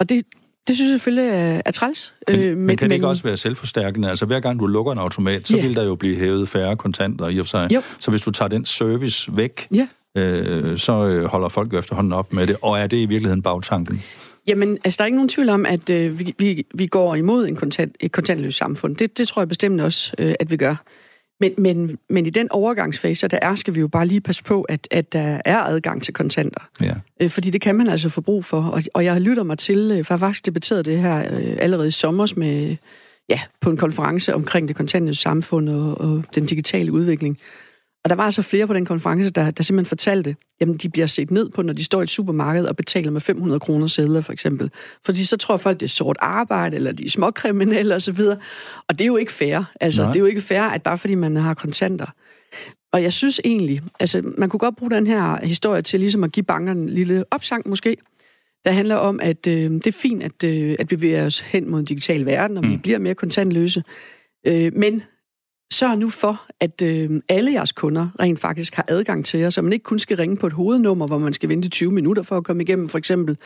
[0.00, 0.24] Og det,
[0.68, 2.14] det synes jeg selvfølgelig er, er træls.
[2.28, 4.10] Men, Øh, men kan det ikke også være selvforstærkende?
[4.10, 5.62] Altså hver gang du lukker en automat, så Ja.
[5.66, 7.68] vil der jo blive hævet færre kontanter i og for sig.
[7.74, 7.82] Jo.
[7.98, 9.86] Så hvis du tager den service væk, Ja.
[10.16, 12.56] øh, så øh, holder folk jo efterhånden op med det.
[12.62, 14.02] Og er det i virkeligheden bagtanken?
[14.46, 17.46] Jamen, altså, der er ikke nogen tvivl om, at øh, vi, vi, vi går imod
[17.46, 18.96] en kontant, et kontantløst samfund.
[18.96, 20.76] Det, det tror jeg bestemt også, øh, at vi gør.
[21.40, 24.62] Men, men, men i den overgangsfase, der er, skal vi jo bare lige passe på,
[24.62, 26.68] at, at der er adgang til kontanter.
[26.80, 26.94] Ja.
[27.20, 28.62] Øh, fordi det kan man altså få brug for.
[28.62, 31.88] Og, og jeg lytter mig til, øh, for jeg faktisk debatteret det her øh, allerede
[31.88, 32.76] i sommer med,
[33.28, 37.38] ja, på en konference omkring det kontante samfund og, og den digitale udvikling.
[38.04, 41.06] Og der var altså flere på den konference, der, der simpelthen fortalte, jamen de bliver
[41.06, 44.20] set ned på, når de står i et supermarked og betaler med 500 kroner sædler,
[44.20, 44.70] for eksempel.
[45.04, 48.20] Fordi så tror folk, det er sort arbejde, eller de er småkriminelle osv.
[48.88, 49.72] Og det er jo ikke fair.
[49.80, 50.12] Altså, Nej.
[50.12, 52.06] det er jo ikke fair, at bare fordi man har kontanter.
[52.92, 56.32] Og jeg synes egentlig, altså man kunne godt bruge den her historie til ligesom at
[56.32, 57.96] give bankerne en lille opsang måske,
[58.64, 61.70] der handler om, at øh, det er fint, at, øh, at vi bevæger os hen
[61.70, 62.70] mod en digital verden, og mm.
[62.70, 63.82] vi bliver mere kontantløse.
[64.46, 65.02] Øh, men
[65.74, 69.62] sørg nu for, at øh, alle jeres kunder rent faktisk har adgang til jer, så
[69.62, 72.36] man ikke kun skal ringe på et hovednummer, hvor man skal vente 20 minutter for
[72.36, 73.36] at komme igennem, for eksempel.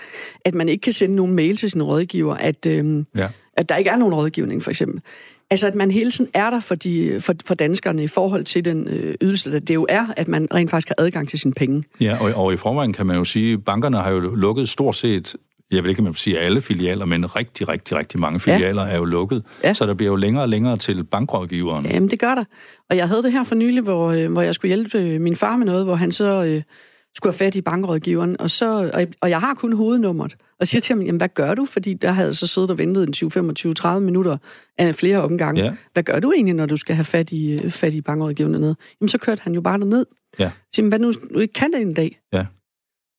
[0.45, 3.29] At man ikke kan sende nogen mail til sin rådgiver, at, øh, ja.
[3.57, 5.03] at der ikke er nogen rådgivning, for eksempel.
[5.51, 8.65] Altså, at man hele tiden er der for, de, for, for danskerne i forhold til
[8.65, 11.55] den øh, ydelse, der det jo er, at man rent faktisk har adgang til sine
[11.55, 11.85] penge.
[12.01, 14.97] Ja, og, og i forvejen kan man jo sige, at bankerne har jo lukket stort
[14.97, 15.37] set
[15.73, 18.93] jeg vil ikke, man sige alle filialer, men rigtig, rigtig, rigtig mange filialer ja.
[18.93, 19.45] er jo lukket.
[19.65, 19.75] Ja.
[19.75, 21.87] Så der bliver jo længere og længere til bankrådgiveren.
[21.87, 22.45] Jamen, det gør der.
[22.91, 25.37] Og jeg havde det her for nylig, hvor, øh, hvor jeg skulle hjælpe øh, min
[25.37, 26.63] far med noget, hvor han så øh,
[27.15, 30.37] skulle have fat i bankrådgiveren, og, så, og, og jeg har kun hovednummeret.
[30.61, 31.65] Og siger til ham, jamen, hvad gør du?
[31.65, 34.37] Fordi der havde så siddet og ventet en 20, 25, 30 minutter
[34.79, 35.65] af flere omgange.
[35.65, 35.73] Ja.
[35.93, 38.77] Hvad gør du egentlig, når du skal have fat i, øh, fat i bankrådgiveren dernede?
[39.01, 40.07] Jamen, så kørte han jo bare derned.
[40.39, 40.51] Ja.
[40.73, 42.21] Så, hvad nu, ikke kan det en dag?
[42.33, 42.47] Ja.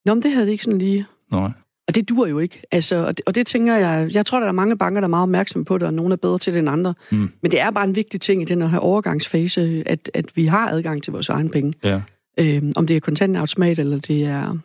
[0.06, 1.06] Nå, men det havde det ikke sådan lige.
[1.32, 1.52] Nej.
[1.90, 2.62] Og det dur jo ikke.
[2.72, 5.10] Altså, og, det, og det tænker jeg, jeg tror, der er mange banker, der er
[5.10, 6.94] meget opmærksomme på det, og nogle er bedre til det end andre.
[7.12, 7.32] Mm.
[7.42, 10.70] Men det er bare en vigtig ting i den her overgangsfase, at, at vi har
[10.70, 11.74] adgang til vores egen penge.
[11.84, 12.02] Ja.
[12.40, 14.58] Øhm, om det er kontantautomat, eller det er...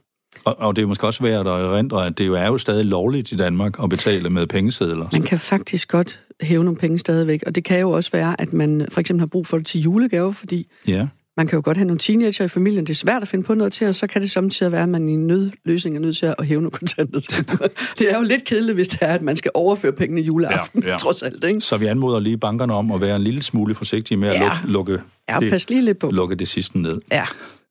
[0.44, 2.84] Og, og det er måske også værd at erindre, at det jo er jo stadig
[2.84, 5.08] lovligt i Danmark at betale med pengesedler.
[5.12, 8.52] Man kan faktisk godt hæve nogle penge stadigvæk, og det kan jo også være, at
[8.52, 11.76] man for eksempel har brug for det til julegave, fordi ja man kan jo godt
[11.76, 14.06] have nogle teenager i familien, det er svært at finde på noget til, og så
[14.06, 16.70] kan det samtidig være, at man i en nødløsning er nødt til at hæve nogle
[16.70, 17.20] kontanter.
[17.98, 20.90] det er jo lidt kedeligt, hvis det er, at man skal overføre pengene juleaften, ja,
[20.90, 20.96] ja.
[20.96, 21.44] trods alt.
[21.44, 21.60] Ikke?
[21.60, 24.40] Så vi anmoder lige bankerne om at være en lille smule forsigtige med at ja.
[24.40, 26.10] lukke, lukke, ja, det, pas lige lidt på.
[26.10, 27.00] lukke det sidste ned.
[27.12, 27.24] Ja.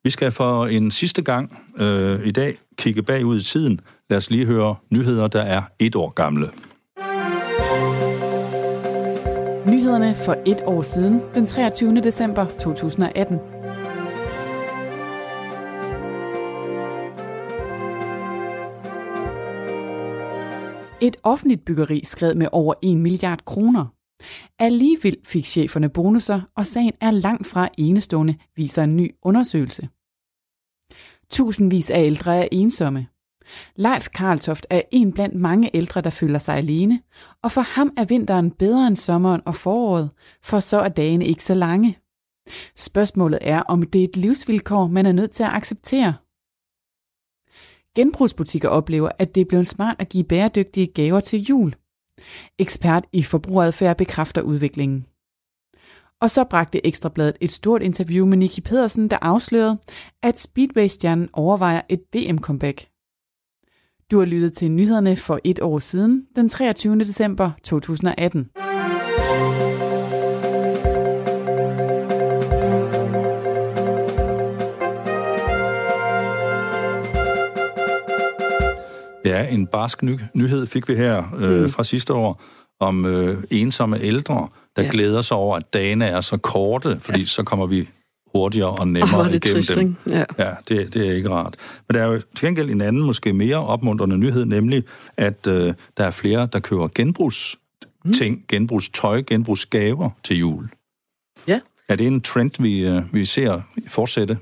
[0.03, 3.79] Vi skal for en sidste gang øh, i dag kigge bagud i tiden.
[4.09, 6.49] Lad os lige høre nyheder, der er et år gamle.
[9.93, 11.95] Nyhederne for et år siden, den 23.
[11.95, 13.35] december 2018.
[21.01, 23.85] Et offentligt byggeri skred med over 1 milliard kroner.
[24.59, 29.89] Alligevel fik cheferne bonusser, og sagen er langt fra enestående, viser en ny undersøgelse.
[31.29, 33.07] Tusindvis af ældre er ensomme.
[33.75, 37.01] Leif Karltoft er en blandt mange ældre, der føler sig alene,
[37.41, 40.11] og for ham er vinteren bedre end sommeren og foråret,
[40.43, 41.97] for så er dagene ikke så lange.
[42.75, 46.13] Spørgsmålet er, om det er et livsvilkår, man er nødt til at acceptere.
[47.95, 51.75] Genbrugsbutikker oplever, at det er blevet smart at give bæredygtige gaver til jul.
[52.59, 55.05] Ekspert i forbrugeradfærd bekræfter udviklingen.
[56.21, 59.77] Og så bragte Ekstrabladet et stort interview med Niki Pedersen, der afslørede,
[60.23, 62.92] at Speedway-stjernen overvejer et VM-comeback.
[64.11, 66.99] Du har lyttet til nyhederne for et år siden, den 23.
[66.99, 68.49] december 2018.
[79.25, 81.69] Ja, en barsk ny- nyhed fik vi her øh, mm.
[81.69, 82.41] fra sidste år
[82.79, 84.89] om øh, ensomme ældre, der ja.
[84.91, 87.25] glæder sig over, at dagene er så korte, fordi ja.
[87.25, 87.89] så kommer vi
[88.35, 89.95] hurtigere og nemmere oh, igennem trist, dem.
[90.09, 91.55] Ja, ja det, det er ikke rart.
[91.87, 94.83] Men der er jo til gengæld en anden, måske mere opmuntrende nyhed, nemlig
[95.17, 97.57] at øh, der er flere, der køber genbrugs
[98.13, 98.43] ting, mm.
[98.47, 100.69] genbrugstøj, genbrugsgaver til jul.
[101.47, 101.59] Ja.
[101.89, 104.37] Er det en trend, vi, øh, vi ser fortsætte?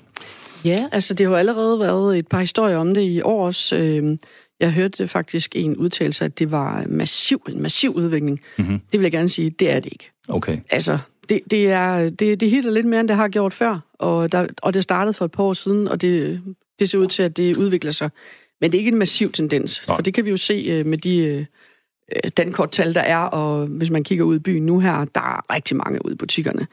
[0.66, 3.74] Ja, altså det har jo allerede været et par historier om det i års.
[3.74, 4.18] Øh,
[4.60, 8.42] jeg hørte faktisk en udtalelse, at det var massiv, en massiv udvikling.
[8.58, 8.80] Mm-hmm.
[8.92, 10.12] Det vil jeg gerne sige, det er det ikke.
[10.28, 10.58] Okay.
[10.70, 10.98] Altså,
[11.32, 14.48] det, det, er, det, det hitter lidt mere, end det har gjort før, og, der,
[14.62, 16.42] og det startede for et par år siden, og det,
[16.80, 18.10] det ser ud til, at det udvikler sig.
[18.62, 19.98] Men det er ikke en massiv tendens, Nej.
[19.98, 21.46] for det kan vi jo se øh, med de øh,
[22.38, 25.78] dankorttal, der er, og hvis man kigger ud i byen nu her, der er rigtig
[25.78, 26.68] mange ude i butikkerne.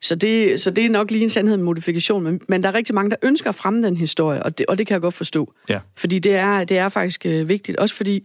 [0.00, 2.74] Så det, så det er nok lige en sandhed med modifikation, men, men der er
[2.74, 5.14] rigtig mange, der ønsker at fremme den historie, og det, og det kan jeg godt
[5.14, 5.52] forstå.
[5.68, 5.80] Ja.
[5.96, 8.24] Fordi det er, det er faktisk øh, vigtigt, også fordi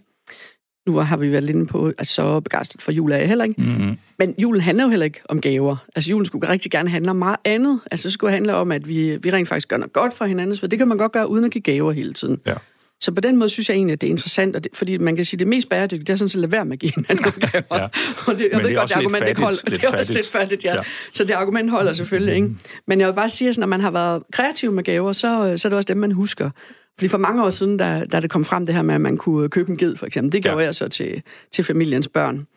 [0.87, 3.61] nu har vi været inde på, at så begejstret for jul er jeg heller ikke.
[3.61, 3.97] Mm-hmm.
[4.19, 5.75] Men julen handler jo heller ikke om gaver.
[5.95, 7.79] Altså julen skulle rigtig gerne handle om meget andet.
[7.91, 10.57] Altså det skulle handle om, at vi, vi rent faktisk gør noget godt for hinanden,
[10.59, 12.39] for det kan man godt gøre uden at give gaver hele tiden.
[12.47, 12.53] Ja.
[13.01, 15.15] Så på den måde synes jeg egentlig, at det er interessant, og det, fordi man
[15.15, 16.79] kan sige, at det mest bæredygtige, det er sådan set at lade være med at
[16.79, 17.81] give hinanden gaver.
[17.81, 17.87] Ja.
[18.27, 19.57] Og det, jeg Men ved det er godt, også det lidt argument ikke holder.
[19.67, 20.15] Lidt det er også fattigt.
[20.15, 20.75] lidt fattigt, ja.
[20.75, 20.81] Ja.
[21.13, 22.49] Så det argument holder selvfølgelig ikke.
[22.87, 25.67] Men jeg vil bare sige, at når man har været kreativ med gaver, så, så
[25.67, 26.49] er det også dem, man husker.
[26.97, 29.17] Fordi for mange år siden, da, da det kom frem det her med, at man
[29.17, 30.65] kunne købe en ged, for eksempel, det gjorde Ja.
[30.65, 31.21] jeg så til,
[31.51, 32.47] til familiens børn.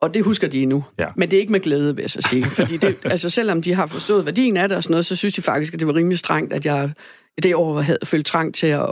[0.00, 0.84] Og det husker de endnu.
[0.98, 1.06] Ja.
[1.16, 2.44] Men det er ikke med glæde, vil jeg så sige.
[2.44, 5.34] Fordi det, altså, selvom de har forstået værdien af det og sådan noget, så synes
[5.34, 6.90] de faktisk, at det var rimelig strengt, at jeg
[7.38, 8.88] i det år havde følt trang til at, at,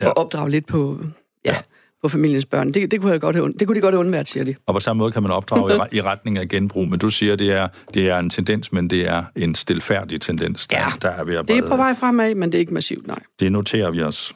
[0.00, 0.06] Ja.
[0.06, 0.10] ja.
[0.10, 0.98] at opdrage lidt på,
[1.44, 1.58] ja, Ja.
[2.04, 2.72] På familiens børn.
[2.74, 4.54] Det, det, kunne jeg godt have, det kunne de godt have undværet, siger de.
[4.66, 7.36] Og på samme måde kan man opdrage i, i retning af genbrug, men du siger,
[7.36, 10.86] det er, det er en tendens, men det er en stilfærdig tendens, der, Ja.
[11.02, 13.18] der er ved at Det er på vej fremad, men det er ikke massivt, nej.
[13.40, 14.32] Det noterer vi os.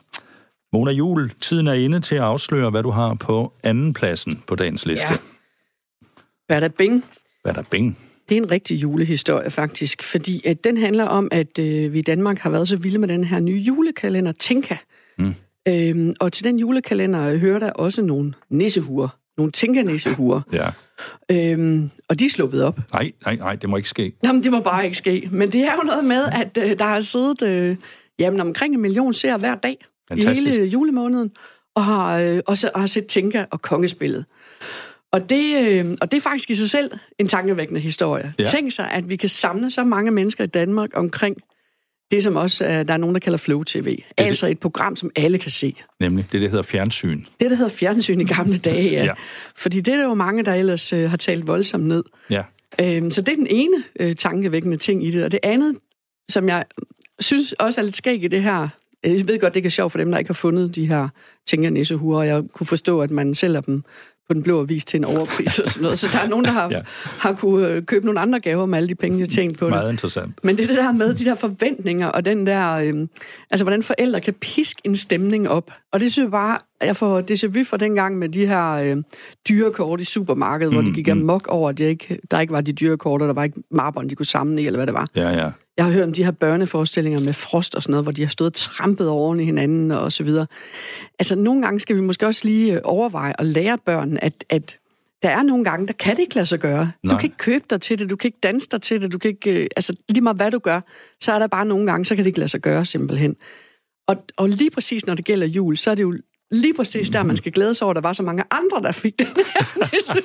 [0.73, 4.55] Mona Jul, tiden er inde til at afsløre, hvad du har på anden pladsen på
[4.55, 5.13] dagens liste.
[5.13, 5.17] Ja.
[6.49, 7.05] Bada Bing.
[7.43, 7.99] Hvad der bing?
[8.29, 12.03] Det er en rigtig julehistorie, faktisk, fordi at den handler om, at øh, vi i
[12.03, 14.77] Danmark har været så vilde med den her nye julekalender, Tinka.
[15.19, 15.35] Mm.
[15.69, 19.09] Øhm, og til den julekalender hører der også nogle nissehuer,
[19.39, 20.41] nogle Tinka-nissehuer.
[20.53, 20.71] Ja.
[21.31, 22.81] øhm, og de er sluppet op.
[22.93, 24.13] Nej, nej, nej, det må ikke ske.
[24.25, 25.29] Jamen, det må bare ikke ske.
[25.33, 27.77] Men det er jo noget med, at øh, der har siddet øh,
[28.19, 29.77] jamen, omkring en million ser hver dag
[30.09, 30.47] Fantastisk.
[30.47, 31.31] i hele julemåneden,
[31.75, 34.25] og har, øh, også, og har set Tinka og kongespillet.
[35.13, 38.35] Og det, øh, og det er faktisk i sig selv en tankevækkende historie.
[38.39, 38.45] Ja.
[38.45, 41.37] Tænk sig, at vi kan samle så mange mennesker i Danmark omkring
[42.11, 43.85] det, som også er, der er nogen, der kalder Flow TV.
[43.97, 45.77] det- Altså et program, som alle kan se.
[46.01, 47.21] Nemlig det, der hedder fjernsyn.
[47.41, 49.05] Det, der hedder fjernsyn i gamle dage, ja.
[49.05, 49.13] Ja.
[49.57, 52.05] Fordi det er der jo mange, der ellers øh, har talt voldsomt ned.
[52.31, 52.43] Ja.
[52.81, 55.25] Øhm, så det er den ene øh, tankevækkende ting i det.
[55.25, 55.77] Og det andet,
[56.29, 56.65] som jeg
[57.21, 58.69] synes også er lidt skæg i det her,
[59.05, 61.09] jeg ved godt, det ikke er sjovt for dem, der ikke har fundet de her
[61.47, 63.83] tænker nissehuer, og jeg kunne forstå, at man sælger dem
[64.29, 65.99] på den blå avis til en overpris og sådan noget.
[65.99, 66.81] Så der er nogen, der har, Ja.
[67.19, 69.65] har kunne øh, købe nogle andre gaver med alle de penge, de har tjent på
[69.65, 69.71] det.
[69.71, 70.33] Meget interessant.
[70.43, 73.07] Men det er det der med de der forventninger, og den der, øh,
[73.51, 75.71] altså hvordan forældre kan piske en stemning op.
[75.93, 78.97] Og det synes jeg bare, jeg får déjà vu fra dengang med de her øh,
[79.49, 82.73] dyrekort i supermarkedet, hvor de gik amok over, at de ikke, der ikke var de
[82.73, 85.09] dyrekort, og der var ikke mapperne, de kunne samle i, eller hvad det var.
[85.17, 85.51] Ja, ja.
[85.77, 88.29] Jeg har hørt om de her børneforestillinger med frost og sådan noget, hvor de har
[88.29, 90.47] stået trampet oven i hinanden og så videre.
[91.19, 94.79] Altså, nogle gange skal vi måske også lige øh, overveje og lære børnene, at, at
[95.23, 96.93] der er nogle gange, der kan det ikke lade sig gøre.
[97.03, 97.13] Nej.
[97.13, 99.19] Du kan ikke købe dig til det, du kan ikke danse dig til det, du
[99.19, 99.63] kan ikke...
[99.63, 100.81] øh, Altså, lige meget hvad du gør,
[101.21, 103.37] så er der bare nogle gange, så kan det ikke lade sig gøre simpelthen.
[104.09, 106.15] Og, og lige præcis når det gælder jul, så er det jo
[106.51, 108.93] lige præcis der, man skal glæde sig over, at der var så mange andre, der
[108.93, 109.67] fik den her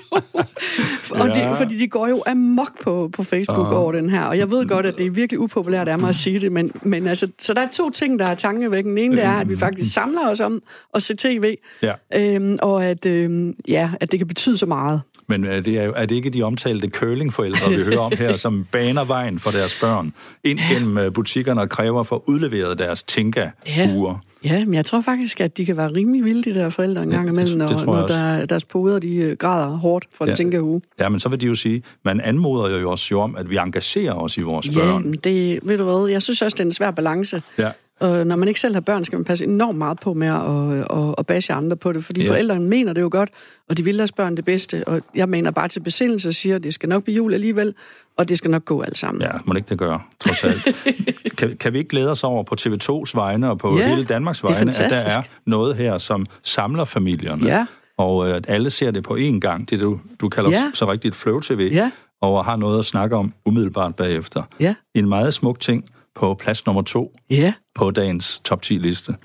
[1.11, 1.49] og Ja.
[1.49, 3.77] det, fordi de går jo amok på, på Facebook Ah.
[3.81, 4.23] over den her.
[4.23, 6.71] Og jeg ved godt, at det er virkelig upopulært af mig at sige det, men,
[6.81, 9.01] men altså, så der er to ting, der er tankevækkende.
[9.01, 10.61] Den ene det er, at vi faktisk samler os om
[10.93, 11.93] at se tv, Ja.
[12.15, 15.01] øhm, og at, øhm, ja, at det kan betyde så meget.
[15.27, 18.65] Men øh, det er, er det ikke de omtalte curlingforældre, vi hører om her, som
[18.71, 20.13] baner vejen for deres børn
[20.43, 24.11] ind gennem øh, butikkerne og kræver for udleveret deres Tinka-uger?
[24.11, 27.09] Ja, men jeg tror faktisk, at de kan være rimelig vilde, de der forældre en
[27.09, 30.31] gang imellem, det når, når der, deres poder de øh, græder hårdt for Ja.
[30.31, 30.81] en tænker uge.
[30.99, 33.57] Ja, men så vil de jo sige, man anmoder jo også jo om, at vi
[33.57, 35.03] engagerer os i vores Ja, børn.
[35.03, 37.41] men det, ved du hvad, jeg synes også, det er en svær balance.
[37.57, 37.69] Ja.
[38.03, 40.97] Og når man ikke selv har børn, skal man passe enormt meget på med at,
[40.99, 42.29] at, at bashe andre på det, fordi Ja.
[42.29, 43.29] forældrene mener det jo godt,
[43.69, 46.55] og de vil deres børn det bedste, og jeg mener bare til besindelse og siger,
[46.55, 47.73] at det skal nok blive jul alligevel,
[48.17, 49.21] og det skal nok gå alt sammen.
[49.21, 50.75] Ja, må det ikke det gøre, trods alt.
[51.37, 54.43] kan, kan vi ikke glæde os over på TV2's vegne og på Ja, hele Danmarks
[54.43, 57.45] vegne, at der er noget her, som samler familierne?
[57.45, 57.65] Ja.
[57.97, 60.71] Og øh, at alle ser det på én gang, det du, du kalder Ja.
[60.73, 61.91] så rigtigt flow-tv, Ja.
[62.21, 64.43] og har noget at snakke om umiddelbart bagefter.
[64.59, 64.75] Ja.
[64.95, 65.85] En meget smuk ting
[66.15, 67.53] på plads nummer to Ja.
[67.75, 69.15] på dagens top 10 liste.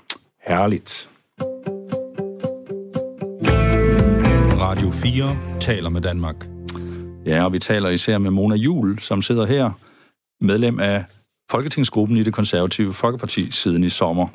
[0.47, 1.09] Herligt.
[4.61, 6.35] Radio 4 taler med Danmark.
[7.25, 9.71] Ja, og vi taler især med Mona Jul, som sidder her,
[10.41, 11.03] medlem af
[11.51, 14.27] Folketingsgruppen i det konservative Folkeparti siden i sommer.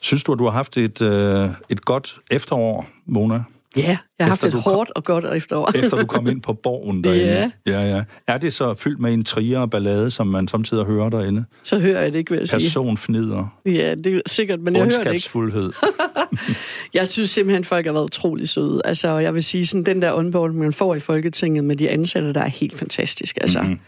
[0.00, 3.42] Synes du, at du har haft et, øh, et godt efterår, Mona?
[3.76, 5.70] Ja, jeg har haft Efter et hårdt og godt efterår.
[5.74, 7.52] Efter du kom ind på borgen derinde?
[7.66, 7.72] Ja.
[7.82, 8.04] ja, ja.
[8.26, 11.44] Er det så fyldt med intriger og ballade, som man samtidig hører derinde?
[11.62, 12.58] Så hører jeg det ikke, vil jeg sige.
[12.58, 15.72] Personfnider, Ja, det er sikkert, men jeg hører det ikke.
[16.94, 18.82] Jeg synes simpelthen, folk har været utrolig søde.
[18.84, 22.32] Altså, jeg vil sige, sådan den der onboarding, man får i Folketinget med de ansatte,
[22.32, 23.38] der er helt fantastisk.
[23.40, 23.68] Altså, Mhm.
[23.68, 23.80] mm-hmm.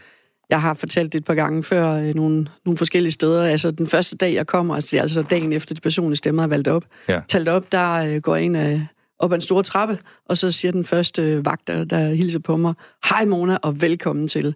[0.49, 3.45] Jeg har fortalt det et par gange før øh, nogle, nogle forskellige steder.
[3.45, 6.43] Altså, den første dag, jeg kommer, altså, det er altså dagen efter de personlige stemmer
[6.43, 7.19] er valgt op, Ja.
[7.27, 8.87] talt op, der øh, går en af,
[9.21, 12.39] op ad en stor trappe, og så siger den første øh, vagt, der, der hilser
[12.39, 12.73] på mig,
[13.09, 14.55] hej Mona, og velkommen til.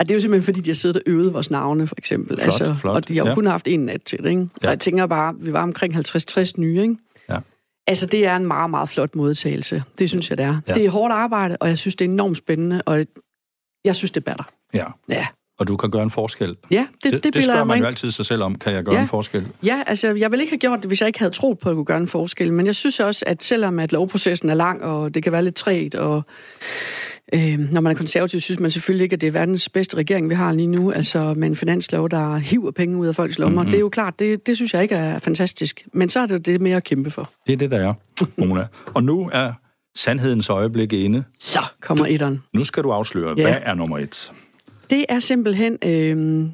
[0.00, 2.40] Og det er jo simpelthen, fordi de har siddet og øvet vores navne, for eksempel.
[2.40, 3.34] Altså, Flot, flot, Og de har jo ja.
[3.34, 4.40] kun haft en nat til det, ikke?
[4.40, 4.66] Ja.
[4.66, 6.96] Og jeg tænker bare, vi var omkring 50-60 nye, ikke?
[7.28, 7.38] Ja.
[7.86, 9.82] Altså, det er en meget, meget flot modtagelse.
[9.98, 10.48] Det synes jeg, det er.
[10.48, 10.60] Ja.
[10.68, 10.74] Ja.
[10.74, 13.06] Det er hårdt arbejde, og jeg synes, det er enormt spændende, og
[13.84, 14.44] jeg synes, det batter.
[14.74, 14.86] Ja.
[15.08, 15.26] Ja.
[15.58, 16.56] Og du kan gøre en forskel.
[16.70, 18.94] Ja, det, det, det, det spørger man jo altid sig selv om, kan jeg gøre
[18.94, 19.00] ja.
[19.00, 19.46] en forskel?
[19.62, 21.70] Ja, altså jeg ville ikke have gjort det, hvis jeg ikke havde troet på, at
[21.70, 22.52] jeg kunne gøre en forskel.
[22.52, 25.54] Men jeg synes også, at selvom at lovprocessen er lang, og det kan være lidt
[25.54, 26.24] træt, og
[27.34, 30.30] øh, når man er konservativ, synes man selvfølgelig ikke, at det er verdens bedste regering,
[30.30, 30.92] vi har lige nu.
[30.92, 33.62] Altså med en finanslov, der hiver penge ud af folks lommer.
[33.62, 33.70] Mm-hmm.
[33.70, 35.86] Det er jo klart, det, det synes jeg ikke er fantastisk.
[35.92, 37.30] Men så er det det mere at kæmpe for.
[37.46, 37.94] Det er det, der er,
[38.36, 38.66] Mona.
[38.94, 39.52] og nu er
[39.96, 41.24] sandhedens øjeblik inde.
[41.38, 42.42] Så kommer etteren.
[42.52, 43.42] Nu skal du afsløre, ja.
[43.42, 44.32] hvad er nummer et?
[44.92, 46.48] Det er simpelthen, øh,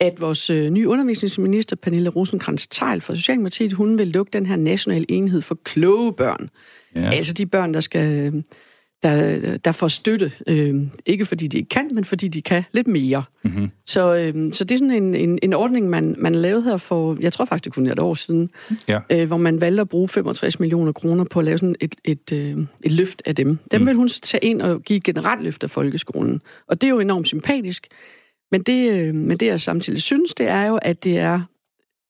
[0.00, 4.56] at vores øh, nye undervisningsminister, Pernille rosenkrantz teil fra Socialdemokratiet, hun vil lukke den her
[4.56, 6.50] nationale enhed for kloge børn.
[6.94, 7.10] Ja.
[7.10, 8.32] Altså de børn, der skal
[9.02, 10.32] der, der får støtte.
[10.46, 10.74] Øh,
[11.06, 13.24] ikke fordi de ikke kan, men fordi de kan lidt mere.
[13.44, 13.70] Mm-hmm.
[13.86, 17.16] Så, øh, så det er sådan en, en, en ordning, man, man lavede her for,
[17.20, 18.50] jeg tror faktisk, det kun et år siden,
[18.88, 19.00] ja.
[19.10, 22.32] øh, hvor man valgte at bruge 65 millioner kroner på at lave sådan et, et,
[22.32, 23.58] øh, et løft af dem.
[23.70, 23.86] Dem mm.
[23.86, 26.42] vil hun tage ind og give generelt løft af folkeskolen.
[26.68, 27.86] Og det er jo enormt sympatisk.
[28.52, 31.40] Men det, øh, men det jeg samtidig synes, det er jo, at det er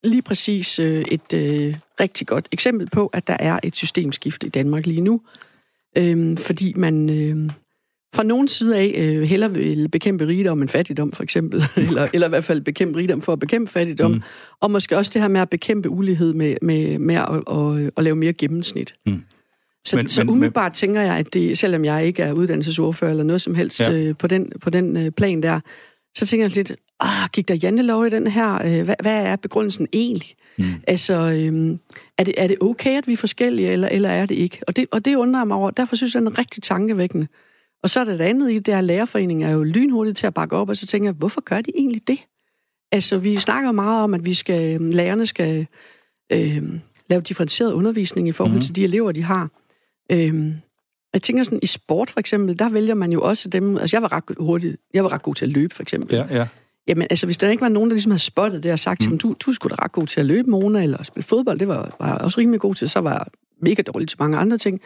[0.05, 4.49] lige præcis øh, et øh, rigtig godt eksempel på, at der er et systemskift i
[4.49, 5.20] Danmark lige nu,
[5.99, 7.51] øh, fordi man øh,
[8.14, 12.26] fra nogen side af øh, hellere vil bekæmpe rigdom end fattigdom, for eksempel, eller, eller
[12.26, 14.22] i hvert fald bekæmpe rigdom for at bekæmpe fattigdom, mm.
[14.61, 18.05] og måske også det her med at bekæmpe ulighed med, med, med at, at, at
[18.05, 18.95] lave mere gennemsnit.
[19.07, 19.22] Mm.
[19.84, 23.24] Så, men, så umiddelbart men, tænker jeg, at det, selvom jeg ikke er uddannelsesordfører eller
[23.24, 23.93] noget som helst ja.
[23.93, 25.61] øh, på den, på den øh, plan der,
[26.19, 28.55] så tænker jeg lidt, ah, gik der jantelov i den her?
[28.55, 30.35] Øh, hvad, hvad er begrundelsen egentlig?
[30.59, 30.64] Mm.
[30.87, 31.79] Altså, øhm,
[32.19, 34.61] er, det, er det okay, at vi er forskellige, eller, eller er det ikke?
[34.66, 35.71] Og det, og det undrer mig over.
[35.71, 37.27] Derfor synes jeg, det er en rigtig tankevækkende.
[37.83, 40.35] Og så er der det andet i det, at lærerforeningen er jo lynhurtigt til at
[40.35, 42.19] bakke op, og så tænker jeg, hvorfor gør de egentlig det?
[42.93, 45.66] Altså, vi snakker meget om, at vi skal, lærerne skal
[46.33, 46.62] øh,
[47.09, 48.61] lave differentieret undervisning i forhold mm.
[48.61, 49.51] til de elever, de har.
[50.12, 50.53] Øh,
[51.13, 53.77] jeg tænker sådan, i sport for eksempel, der vælger man jo også dem...
[53.77, 56.17] Altså, jeg var ret hurtigt, jeg var ret god til at løbe, for eksempel.
[56.17, 56.47] Ja, ja.
[56.89, 59.19] Jamen, altså, hvis der ikke var nogen, der ligesom havde spottet det og sagt mm.
[59.19, 61.97] du, du skulle da ret god til at løbe, Mona, eller spille fodbold, det var,
[62.01, 63.25] var også rimelig god til, så var jeg
[63.63, 64.81] mega dårlig til mange andre ting.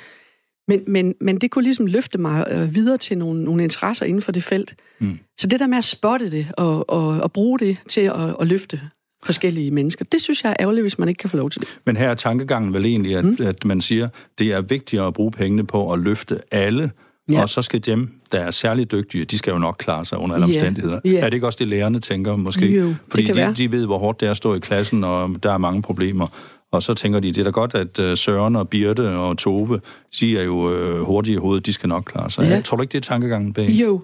[0.69, 4.23] Men, men, men det kunne ligesom løfte mig øh, videre til nogle, nogle interesser inden
[4.23, 4.75] for det felt.
[4.99, 5.19] Mm.
[5.39, 8.47] Så det der med at spotte det og, og, og bruge det til at, at
[8.47, 8.81] løfte
[9.25, 10.05] forskellige mennesker.
[10.13, 11.79] Det synes jeg er ærgerligt, hvis man ikke kan få lov til det.
[11.87, 13.37] Men her er tankegangen vel egentlig, at, mm.
[13.41, 14.09] at man siger,
[14.39, 16.91] det er vigtigere at bruge pengene på at løfte alle,
[17.31, 17.43] ja.
[17.43, 20.35] og så skal dem, der er særlig dygtige, de skal jo nok klare sig under
[20.35, 20.57] alle yeah.
[20.57, 21.01] omstændigheder.
[21.07, 21.19] Yeah.
[21.19, 22.67] Er det ikke også det, lærerne tænker måske?
[22.67, 25.53] Jo, Fordi de, de ved, hvor hårdt det er at stå i klassen, og der
[25.53, 26.27] er mange problemer.
[26.73, 29.81] Og så tænker de, det er da godt, at uh, Søren og Birte og Tove,
[30.21, 32.49] de er jo uh, hurtige i hovedet, de skal nok klare sig.
[32.49, 32.61] Ja.
[32.61, 33.69] Tror du ikke, det er tankegangen bag?
[33.69, 34.01] Jo,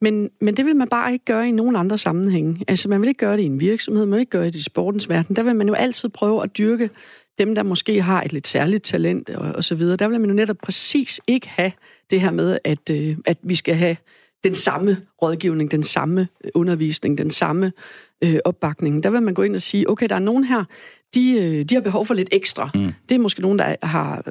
[0.00, 2.64] men, men det vil man bare ikke gøre i nogen andre sammenhænge.
[2.68, 4.62] Altså, man vil ikke gøre det i en virksomhed, man vil ikke gøre det i
[4.62, 5.36] sportens verden.
[5.36, 6.90] Der vil man jo altid prøve at dyrke
[7.38, 9.96] dem, der måske har et lidt særligt talent og, og så videre.
[9.96, 11.72] Der vil man jo netop præcis ikke have
[12.10, 13.96] det her med, at, øh, at vi skal have
[14.44, 17.72] den samme rådgivning, den samme undervisning, den samme
[18.24, 19.02] øh, opbakning.
[19.02, 20.64] Der vil man gå ind og sige, okay, der er nogen her,
[21.14, 22.70] de, øh, de har behov for lidt ekstra.
[22.74, 22.92] Mm.
[23.08, 24.22] Det er måske nogen, der har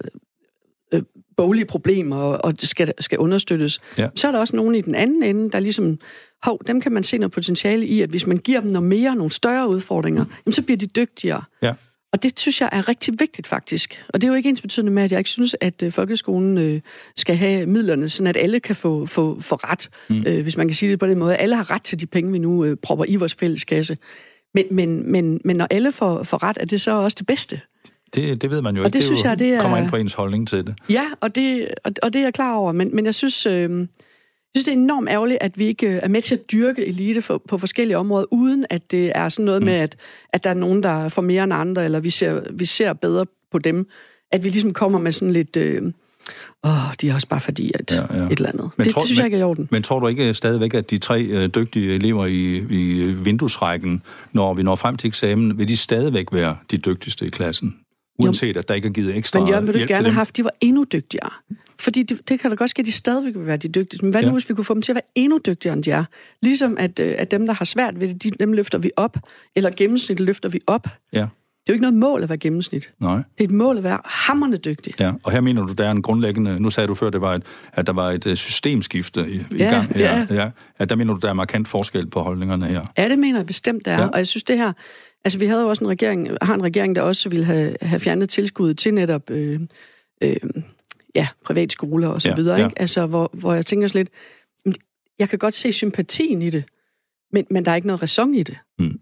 [0.93, 1.01] øh,
[1.37, 3.79] boglige problemer og, og skal, skal understøttes.
[3.97, 4.09] Ja.
[4.15, 5.99] Så er der også nogen i den anden ende, der ligesom,
[6.43, 9.15] hov, dem kan man se noget potentiale i, at hvis man giver dem noget mere,
[9.15, 10.31] nogle større udfordringer, mm.
[10.45, 11.43] jamen, så bliver de dygtigere.
[11.61, 11.73] Ja.
[12.11, 14.05] Og det synes jeg er rigtig vigtigt faktisk.
[14.09, 16.57] Og det er jo ikke ens betydende med, at jeg ikke synes, at øh, folkeskolen
[16.57, 16.81] øh,
[17.15, 20.23] skal have midlerne, sådan at alle kan få, få, få ret, mm.
[20.27, 21.35] øh, hvis man kan sige det på den måde.
[21.35, 23.97] Alle har ret til de penge, vi nu øh, propper i vores fælleskasse.
[24.53, 27.61] Men, men, men, men når alle får, får ret, er det så også det bedste?
[28.15, 28.93] Det, det ved man jo og ikke.
[28.93, 30.75] Det, det synes jo, jeg, det er, kommer ind på ens holdning til det.
[30.89, 32.71] Ja, og det, og, og det er jeg klar over.
[32.71, 33.45] Men, men jeg synes...
[33.45, 33.87] Øh,
[34.55, 36.85] jeg synes, det er enormt ærgerligt, at vi ikke øh, er med til at dyrke
[36.85, 39.65] elite for, på forskellige områder, uden at det er sådan noget mm.
[39.65, 39.95] med, at,
[40.33, 43.25] at der er nogen, der får mere end andre, eller vi ser, vi ser bedre
[43.51, 43.87] på dem.
[44.31, 45.57] At vi ligesom kommer med sådan lidt...
[45.57, 45.91] Øh,
[46.63, 46.71] åh,
[47.01, 48.25] de er også bare fordi, at ja, ja.
[48.25, 48.69] et eller andet.
[48.77, 49.67] Men det, tror, det synes jeg ikke er i orden.
[49.71, 54.01] Men tror du ikke stadigvæk, at de tre øh, dygtige elever i, i vinduesrækken,
[54.31, 57.75] når vi når frem til eksamen, vil de stadigvæk være de dygtigste i klassen?
[58.19, 58.59] Uanset jo.
[58.59, 60.53] at der ikke er givet ekstra Men jeg vil du gerne have haft, de var
[60.61, 61.29] endnu dygtigere.
[61.79, 64.05] Fordi det, det kan da godt ske, at de stadigvæk vil være de dygtigste.
[64.05, 64.27] Men hvad ja.
[64.27, 66.03] nu, hvis vi kunne få dem til at være endnu dygtigere, end de er?
[66.41, 69.17] Ligesom at, øh, at dem, der har svært ved det, de, dem løfter vi op.
[69.55, 70.87] Eller gennemsnit løfter vi op.
[71.13, 71.27] Ja.
[71.67, 72.93] Det er jo ikke noget mål at være gennemsnit.
[72.99, 73.15] Nej.
[73.15, 74.93] Det er et mål at være hammerne dygtig.
[74.99, 76.59] Ja, og her mener du, der er en grundlæggende...
[76.59, 77.43] Nu sagde du før, det var et,
[77.73, 80.25] at der var et øh, systemskifte i, i ja, gang her.
[80.29, 80.35] Ja.
[80.35, 80.49] ja.
[80.77, 82.85] At der mener du, der er markant forskel på holdningerne her.
[82.97, 84.01] Ja, det mener jeg bestemt, der er.
[84.01, 84.07] Ja.
[84.07, 84.73] Og jeg synes, det her...
[85.23, 87.99] Altså, vi havde jo også en regering, har en regering, der også ville have, have
[87.99, 89.59] fjernet tilskuddet til netop øh,
[90.21, 90.35] øh,
[91.15, 92.59] ja, privatskoler og så ja, videre.
[92.59, 92.65] Ja.
[92.65, 92.79] Ikke?
[92.81, 94.07] Altså, hvor, hvor jeg tænker sådan
[94.65, 94.79] lidt,
[95.19, 96.63] jeg kan godt se sympatien i det,
[97.33, 98.57] men, men der er ikke noget ræson i det.
[98.79, 98.99] Mm.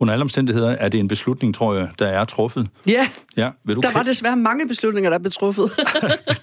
[0.00, 2.68] Under alle omstændigheder er det en beslutning, tror jeg, der er truffet.
[2.86, 5.70] Ja, ja vil du der var desværre mange beslutninger, der blev truffet.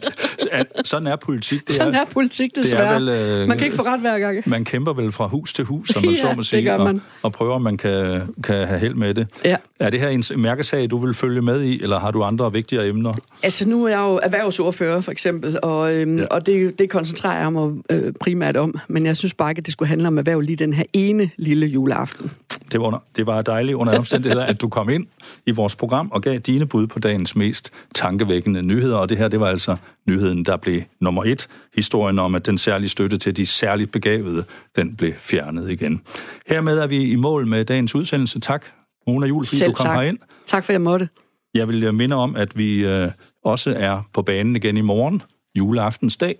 [0.86, 1.68] sådan er politik.
[1.68, 3.02] Det sådan er, politik, desværre.
[3.02, 4.44] Det er vel, øh, man kan ikke få ret hver gang.
[4.46, 7.32] Man kæmper vel fra hus til hus, som man ja, så må sige, og, og
[7.32, 9.28] prøver, om man kan, kan have held med det.
[9.46, 9.56] Ja.
[9.80, 12.88] Er det her en mærkesag, du vil følge med i, eller har du andre vigtigere
[12.88, 13.14] emner?
[13.44, 16.26] Altså, nu er jeg jo erhvervsordfører, for eksempel, og, øhm, ja.
[16.26, 18.76] og det, det koncentrerer jeg mig øh, primært om.
[18.88, 21.30] Men jeg synes bare ikke, at det skulle handle om erhverv lige den her ene
[21.38, 22.32] lille juleaften.
[22.72, 25.08] Det var, det var dejligt under omstændigheder, at du kom ind
[25.46, 28.98] i vores program og gav dine bud på dagens mest tankevækkende nyheder.
[28.98, 29.76] Og det her, det var altså
[30.08, 31.48] nyheden, der blev nummer et.
[31.76, 34.44] Historien om, at den særlige støtte til de særligt begavede,
[34.76, 36.02] den blev fjernet igen.
[36.48, 38.40] Hermed er vi i mål med dagens udsendelse.
[38.40, 38.66] Tak,
[39.08, 39.96] Mona Jul, fordi Selv du kom tak.
[39.96, 40.18] herind.
[40.48, 41.10] Tak for, at jeg måtte.
[41.54, 43.12] Jeg vil minde om, at vi øh,
[43.44, 45.22] også er på banen igen i morgen,
[45.58, 46.36] juleaftensdag,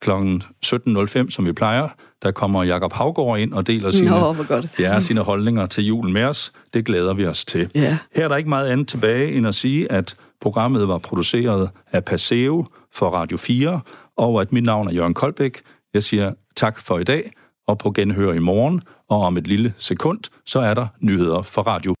[0.00, 0.10] kl.
[0.10, 1.88] 17.05, som vi plejer.
[2.22, 4.66] Der kommer Jakob Havgård ind og deler sine, Nå, godt.
[4.78, 6.52] ja, sine holdninger til julen med os.
[6.74, 7.70] Det glæder vi os til.
[7.74, 7.98] Ja.
[8.14, 12.04] Her er der ikke meget andet tilbage end at sige, at programmet var produceret af
[12.04, 13.80] Paseo for Radio 4,
[14.16, 15.60] og at mit navn er Jørgen Koldbæk.
[15.94, 17.30] Jeg siger tak for i dag,
[17.68, 21.62] og på genhør i morgen, og om et lille sekund, så er der nyheder for
[21.62, 21.94] Radio